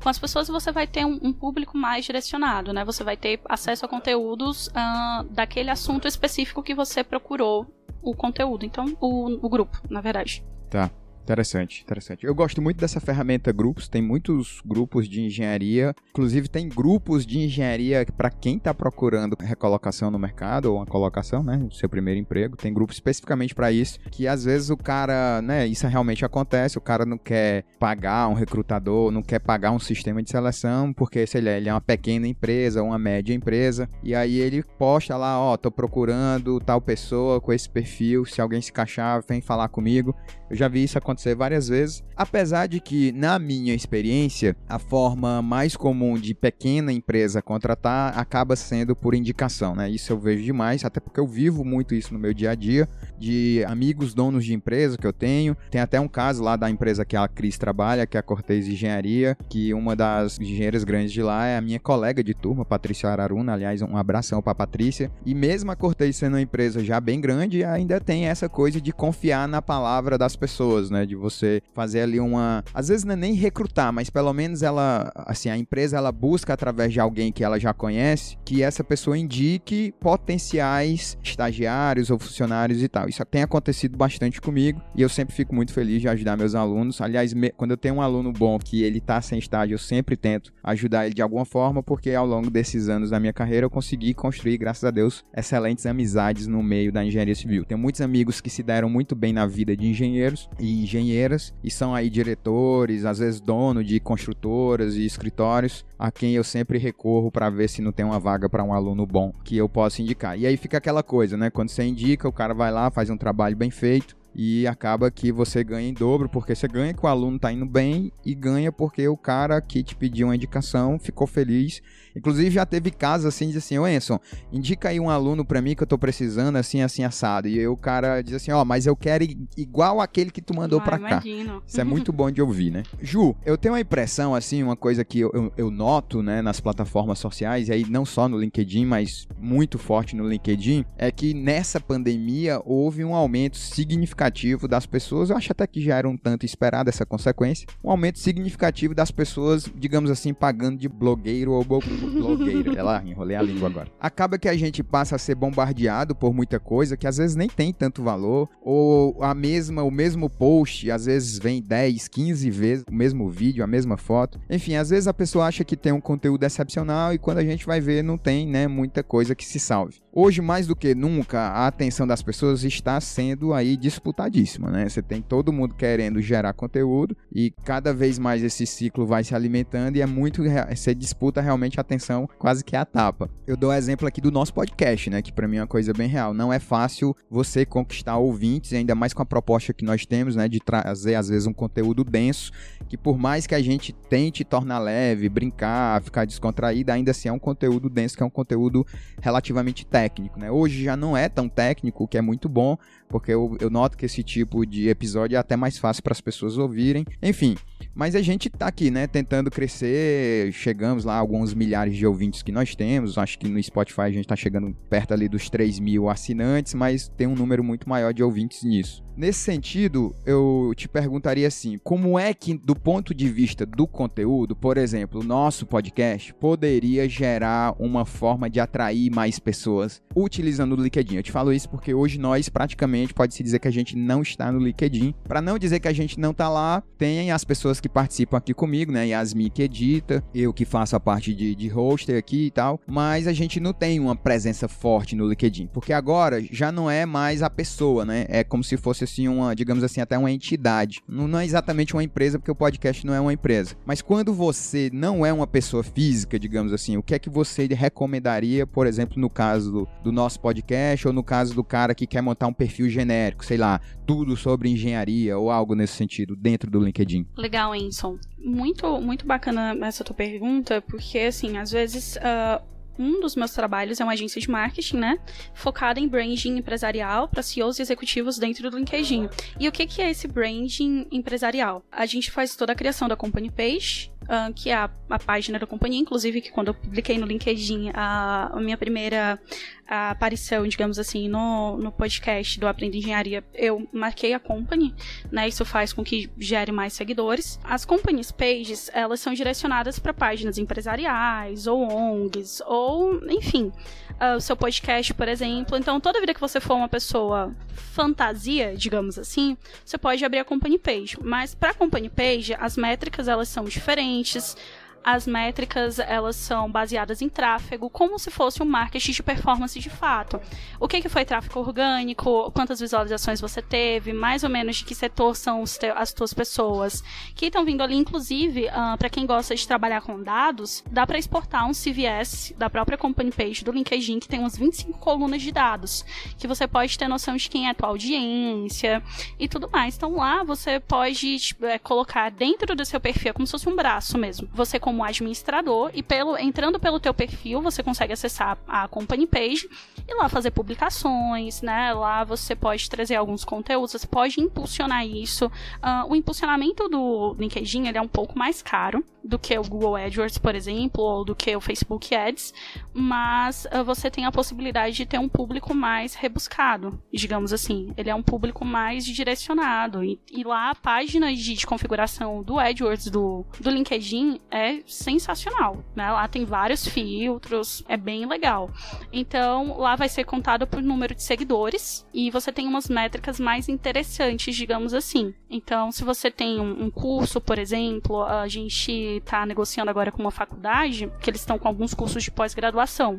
[0.03, 2.85] com as pessoas, você vai ter um, um público mais direcionado, né?
[2.85, 7.65] Você vai ter acesso a conteúdos uh, daquele assunto específico que você procurou
[8.03, 10.45] o conteúdo, então o, o grupo, na verdade.
[10.69, 10.91] Tá.
[11.25, 12.23] Interessante, interessante.
[12.23, 17.39] Eu gosto muito dessa ferramenta grupos, tem muitos grupos de engenharia, inclusive tem grupos de
[17.39, 22.55] engenharia para quem está procurando recolocação no mercado ou uma colocação, né, seu primeiro emprego,
[22.55, 26.81] tem grupos especificamente para isso, que às vezes o cara, né, isso realmente acontece, o
[26.81, 31.41] cara não quer pagar um recrutador, não quer pagar um sistema de seleção, porque sei
[31.47, 35.57] ele é uma pequena empresa, uma média empresa, e aí ele posta lá, ó, oh,
[35.57, 40.15] tô procurando tal pessoa com esse perfil, se alguém se encaixar, vem falar comigo.
[40.49, 45.41] Eu já vi isso acontecer várias vezes, apesar de que, na minha experiência, a forma
[45.41, 49.89] mais comum de pequena empresa contratar acaba sendo por indicação, né?
[49.89, 52.87] Isso eu vejo demais, até porque eu vivo muito isso no meu dia a dia,
[53.17, 55.55] de amigos donos de empresa que eu tenho.
[55.69, 58.67] Tem até um caso lá da empresa que a Cris trabalha, que é a Cortez
[58.67, 63.09] Engenharia, que uma das engenheiras grandes de lá é a minha colega de turma, Patrícia
[63.09, 63.53] Araruna.
[63.53, 65.11] Aliás, um abração para Patrícia.
[65.25, 68.91] E mesmo a Cortez sendo uma empresa já bem grande, ainda tem essa coisa de
[68.91, 71.04] confiar na palavra das pessoas, né?
[71.05, 72.63] De você fazer ali uma.
[72.73, 75.11] Às vezes não é nem recrutar, mas pelo menos ela.
[75.15, 79.17] Assim, a empresa ela busca através de alguém que ela já conhece que essa pessoa
[79.17, 83.07] indique potenciais estagiários ou funcionários e tal.
[83.09, 87.01] Isso tem acontecido bastante comigo e eu sempre fico muito feliz de ajudar meus alunos.
[87.01, 87.51] Aliás, me...
[87.51, 91.05] quando eu tenho um aluno bom que ele tá sem estágio, eu sempre tento ajudar
[91.05, 94.57] ele de alguma forma, porque ao longo desses anos da minha carreira eu consegui construir,
[94.57, 97.65] graças a Deus, excelentes amizades no meio da engenharia civil.
[97.65, 101.69] Tenho muitos amigos que se deram muito bem na vida de engenheiros e engenheiras e
[101.69, 107.31] são aí diretores, às vezes dono de construtoras e escritórios, a quem eu sempre recorro
[107.31, 110.37] para ver se não tem uma vaga para um aluno bom que eu possa indicar.
[110.37, 111.49] E aí fica aquela coisa, né?
[111.49, 115.31] Quando você indica, o cara vai lá, faz um trabalho bem feito e acaba que
[115.31, 118.71] você ganha em dobro, porque você ganha que o aluno está indo bem e ganha
[118.71, 121.81] porque o cara que te pediu uma indicação ficou feliz
[122.15, 124.19] Inclusive já teve casos assim, de assim, ô Enson,
[124.51, 127.47] indica aí um aluno para mim que eu tô precisando assim, assim, assado.
[127.47, 129.25] E aí o cara diz assim, ó, oh, mas eu quero
[129.57, 131.23] igual aquele que tu mandou ah, para cá.
[131.65, 132.83] Isso é muito bom de ouvir, né?
[133.01, 136.59] Ju, eu tenho uma impressão, assim, uma coisa que eu, eu, eu noto, né, nas
[136.59, 141.33] plataformas sociais, e aí não só no LinkedIn, mas muito forte no LinkedIn, é que
[141.33, 146.17] nessa pandemia houve um aumento significativo das pessoas, eu acho até que já era um
[146.17, 151.63] tanto esperado essa consequência, um aumento significativo das pessoas, digamos assim, pagando de blogueiro ou
[152.05, 152.73] blogueira.
[152.73, 153.87] Ela enrolei a língua agora.
[153.99, 157.47] Acaba que a gente passa a ser bombardeado por muita coisa que às vezes nem
[157.47, 162.85] tem tanto valor, ou a mesma, o mesmo post, às vezes vem 10, 15 vezes
[162.89, 164.39] o mesmo vídeo, a mesma foto.
[164.49, 167.65] Enfim, às vezes a pessoa acha que tem um conteúdo excepcional e quando a gente
[167.65, 170.04] vai ver não tem, né, muita coisa que se salve.
[170.17, 174.87] Hoje, mais do que nunca, a atenção das pessoas está sendo aí disputadíssima, né?
[174.87, 179.35] Você tem todo mundo querendo gerar conteúdo e cada vez mais esse ciclo vai se
[179.35, 180.41] alimentando e é muito
[180.73, 183.29] você disputa realmente a atenção quase que a tapa.
[183.45, 186.07] Eu dou exemplo aqui do nosso podcast, né, que para mim é uma coisa bem
[186.07, 186.33] real.
[186.33, 190.47] Não é fácil você conquistar ouvintes, ainda mais com a proposta que nós temos, né,
[190.47, 192.53] de trazer às vezes um conteúdo denso,
[192.87, 197.33] que por mais que a gente tente tornar leve, brincar, ficar descontraído, ainda assim é
[197.33, 198.87] um conteúdo denso, que é um conteúdo
[199.21, 200.51] relativamente técnico técnico, né?
[200.51, 202.77] Hoje já não é tão técnico, o que é muito bom,
[203.15, 206.19] porque eu, eu noto que esse tipo de episódio é até mais fácil para as
[206.19, 207.05] pessoas ouvirem.
[207.23, 207.55] Enfim,
[207.95, 212.43] mas a gente tá aqui, né, tentando crescer, chegamos lá a alguns milhares de ouvintes
[212.43, 215.79] que nós temos, acho que no Spotify a gente tá chegando perto ali dos 3
[215.79, 219.05] mil assinantes, mas tem um número muito maior de ouvintes nisso.
[219.17, 224.57] Nesse sentido, eu te perguntaria assim: como é que, do ponto de vista do conteúdo,
[224.57, 230.81] por exemplo, o nosso podcast poderia gerar uma forma de atrair mais pessoas utilizando o
[230.81, 231.15] LinkedIn?
[231.15, 234.51] Eu te falo isso porque hoje nós praticamente pode-se dizer que a gente não está
[234.51, 235.13] no LinkedIn.
[235.27, 238.53] Para não dizer que a gente não tá lá, tem as pessoas que participam aqui
[238.53, 239.07] comigo, né?
[239.07, 243.27] Yasmin que edita, eu que faço a parte de, de hoster aqui e tal, mas
[243.27, 247.41] a gente não tem uma presença forte no LinkedIn, porque agora já não é mais
[247.41, 248.25] a pessoa, né?
[248.29, 251.01] É como se fosse assim uma, digamos assim, até uma entidade.
[251.07, 253.75] Não, não é exatamente uma empresa, porque o podcast não é uma empresa.
[253.85, 257.65] Mas quando você não é uma pessoa física, digamos assim, o que é que você
[257.65, 262.21] recomendaria, por exemplo, no caso do nosso podcast ou no caso do cara que quer
[262.21, 266.79] montar um perfil genérico, sei lá, tudo sobre engenharia ou algo nesse sentido dentro do
[266.79, 267.25] LinkedIn?
[267.37, 268.17] Legal, Enson.
[268.37, 272.63] Muito, muito bacana essa tua pergunta, porque assim, às vezes uh,
[272.97, 275.19] um dos meus trabalhos é uma agência de marketing, né?
[275.53, 279.29] Focada em branding empresarial para CEOs e executivos dentro do LinkedIn.
[279.59, 281.83] E o que, que é esse branding empresarial?
[281.91, 284.89] A gente faz toda a criação da company page, Uh, que é a,
[285.23, 289.39] página da companhia, inclusive que quando eu publiquei no LinkedIn a minha primeira
[289.87, 294.95] a aparição, digamos assim, no, no podcast do Aprenda Engenharia, eu marquei a company,
[295.31, 295.47] né?
[295.47, 297.59] Isso faz com que gere mais seguidores.
[297.63, 303.71] As companies pages, elas são direcionadas para páginas empresariais ou ONGs ou, enfim,
[304.19, 305.77] uh, o seu podcast, por exemplo.
[305.77, 310.45] Então, toda vida que você for uma pessoa fantasia, digamos assim, você pode abrir a
[310.45, 311.17] company page.
[311.21, 314.57] Mas para a company page, as métricas elas são diferentes
[315.05, 319.89] as métricas elas são baseadas em tráfego, como se fosse um marketing de performance de
[319.89, 320.41] fato.
[320.79, 324.95] O que, que foi tráfego orgânico, quantas visualizações você teve, mais ou menos de que
[324.95, 325.63] setor são
[325.95, 327.03] as tuas pessoas
[327.35, 327.95] que estão vindo ali.
[327.95, 332.53] Inclusive, uh, ah, para quem gosta de trabalhar com dados, dá para exportar um CVS
[332.57, 336.03] da própria company page do LinkedIn que tem uns 25 colunas de dados,
[336.35, 339.03] que você pode ter noção de quem é a tua audiência
[339.37, 339.95] e tudo mais.
[339.95, 343.69] Então lá você pode tipo, é, colocar dentro do seu perfil, é como se fosse
[343.69, 344.49] um braço mesmo.
[344.53, 349.69] Você como administrador e pelo entrando pelo teu perfil, você consegue acessar a company page
[350.07, 351.93] e lá fazer publicações, né?
[351.93, 355.45] Lá você pode trazer alguns conteúdos, você pode impulsionar isso.
[355.45, 359.95] Uh, o impulsionamento do LinkedIn ele é um pouco mais caro do que o Google
[359.95, 362.53] AdWords, por exemplo, ou do que o Facebook Ads,
[362.93, 367.91] mas uh, você tem a possibilidade de ter um público mais rebuscado, digamos assim.
[367.97, 370.03] Ele é um público mais direcionado.
[370.03, 375.83] E, e lá a página de, de configuração do AdWords do, do LinkedIn é sensacional,
[375.95, 376.11] né?
[376.11, 378.69] Lá tem vários filtros, é bem legal.
[379.11, 383.67] Então, lá vai ser contado por número de seguidores e você tem umas métricas mais
[383.67, 385.33] interessantes, digamos assim.
[385.49, 390.21] Então, se você tem um, um curso, por exemplo, a gente está negociando agora com
[390.21, 393.17] uma faculdade, que eles estão com alguns cursos de pós-graduação.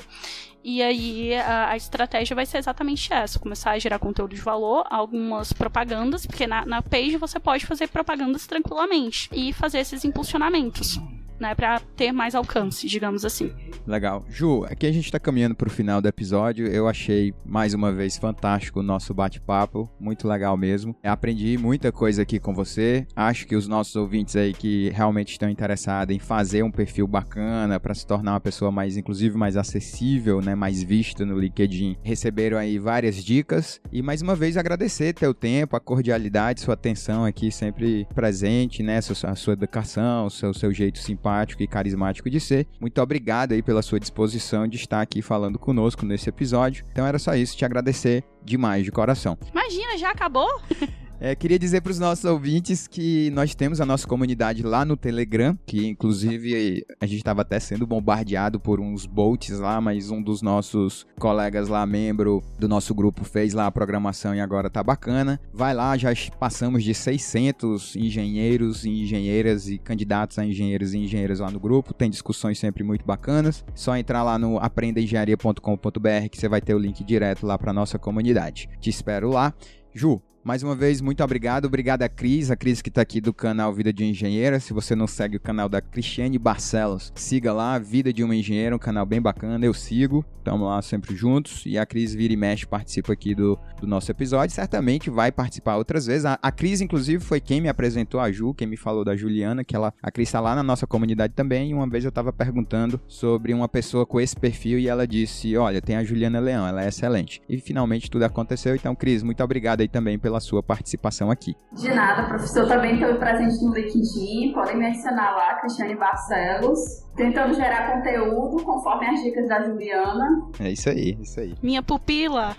[0.69, 4.85] E aí a, a, estratégia vai ser exatamente essa: começar a gerar conteúdo de valor,
[4.91, 10.99] algumas propagandas, porque na, na page você pode fazer propagandas tranquilamente e fazer esses impulsionamentos
[11.39, 13.53] né, para ter mais alcance, digamos assim.
[13.87, 14.25] Legal.
[14.29, 16.67] Ju, aqui a gente está caminhando para o final do episódio.
[16.67, 20.97] Eu achei mais uma vez fantástico o nosso bate-papo, muito legal mesmo.
[21.03, 23.07] Aprendi muita coisa aqui com você.
[23.15, 27.79] Acho que os nossos ouvintes aí que realmente estão interessados em fazer um perfil bacana
[27.79, 32.59] para se tornar uma pessoa mais, inclusive, mais acessível, né, mais vista no LinkedIn, receberam
[32.59, 33.81] aí várias dicas.
[33.93, 38.99] E mais uma vez agradecer teu tempo, a cordialidade, sua atenção aqui sempre presente, né,
[38.99, 42.67] a sua educação, o seu, seu jeito simpático simpático e carismático de ser.
[42.81, 46.85] Muito obrigado aí pela sua disposição de estar aqui falando conosco nesse episódio.
[46.93, 49.37] Então era só isso, te agradecer demais de coração.
[49.51, 50.49] Imagina, já acabou?
[51.19, 54.97] É, queria dizer para os nossos ouvintes que nós temos a nossa comunidade lá no
[54.97, 60.23] Telegram, que inclusive a gente estava até sendo bombardeado por uns bolts lá, mas um
[60.23, 64.83] dos nossos colegas lá, membro do nosso grupo, fez lá a programação e agora tá
[64.83, 65.41] bacana.
[65.53, 71.41] Vai lá, já passamos de 600 engenheiros e engenheiras e candidatos a engenheiros e engenheiras
[71.41, 71.95] lá no grupo.
[71.95, 73.65] Tem discussões sempre muito bacanas.
[73.75, 77.99] Só entrar lá no aprendaengenharia.com.br que você vai ter o link direto lá para nossa
[77.99, 78.69] comunidade.
[78.81, 79.55] Te espero lá.
[79.95, 81.65] Ju, mais uma vez, muito obrigado.
[81.65, 84.61] Obrigado a Cris, a Cris que está aqui do canal Vida de Engenheira.
[84.61, 88.77] Se você não segue o canal da Cristiane Barcelos, siga lá, Vida de uma Engenheira,
[88.77, 89.67] um canal bem bacana.
[89.67, 91.65] Eu sigo, estamos lá sempre juntos.
[91.67, 94.55] E a Cris vira e mexe, participa aqui do, do nosso episódio.
[94.55, 96.25] Certamente vai participar outras vezes.
[96.25, 99.65] A, a Cris, inclusive, foi quem me apresentou a Ju, quem me falou da Juliana,
[99.65, 101.71] que ela, a Cris está lá na nossa comunidade também.
[101.71, 105.57] E uma vez eu estava perguntando sobre uma pessoa com esse perfil e ela disse:
[105.57, 107.43] Olha, tem a Juliana Leão, ela é excelente.
[107.49, 108.77] E finalmente tudo aconteceu.
[108.77, 111.57] Então, Cris, muito obrigado aí também pela pela sua participação aqui.
[111.73, 112.67] De nada, professor.
[112.69, 114.53] Também estou presente no LinkedIn.
[114.53, 120.51] Podem me adicionar lá, Cristiane Barcelos tentando gerar conteúdo conforme as dicas da Juliana.
[120.61, 121.55] É isso aí, isso aí.
[121.63, 122.55] Minha pupila.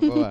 [0.00, 0.28] Boa.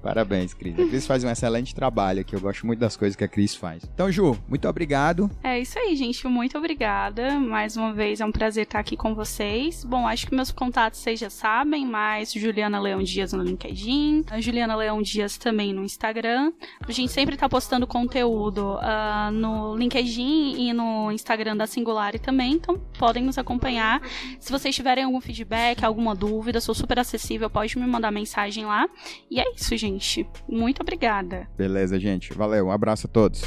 [0.00, 0.78] Parabéns, Cris.
[0.78, 2.34] A Cris faz um excelente trabalho aqui.
[2.34, 3.82] Eu gosto muito das coisas que a Cris faz.
[3.92, 5.28] Então, Ju, muito obrigado.
[5.42, 6.26] É isso aí, gente.
[6.28, 7.38] Muito obrigada.
[7.38, 9.84] Mais uma vez é um prazer estar aqui com vocês.
[9.84, 14.40] Bom, acho que meus contatos vocês já sabem, mas Juliana Leão Dias no LinkedIn, a
[14.40, 16.19] Juliana Leão Dias também no Instagram.
[16.26, 22.54] A gente sempre está postando conteúdo uh, no LinkedIn e no Instagram da Singular também.
[22.54, 24.00] Então, podem nos acompanhar.
[24.38, 28.88] Se vocês tiverem algum feedback, alguma dúvida, sou super acessível, pode me mandar mensagem lá.
[29.30, 30.26] E é isso, gente.
[30.48, 31.48] Muito obrigada.
[31.56, 32.32] Beleza, gente.
[32.32, 32.66] Valeu.
[32.66, 33.42] Um abraço a todos.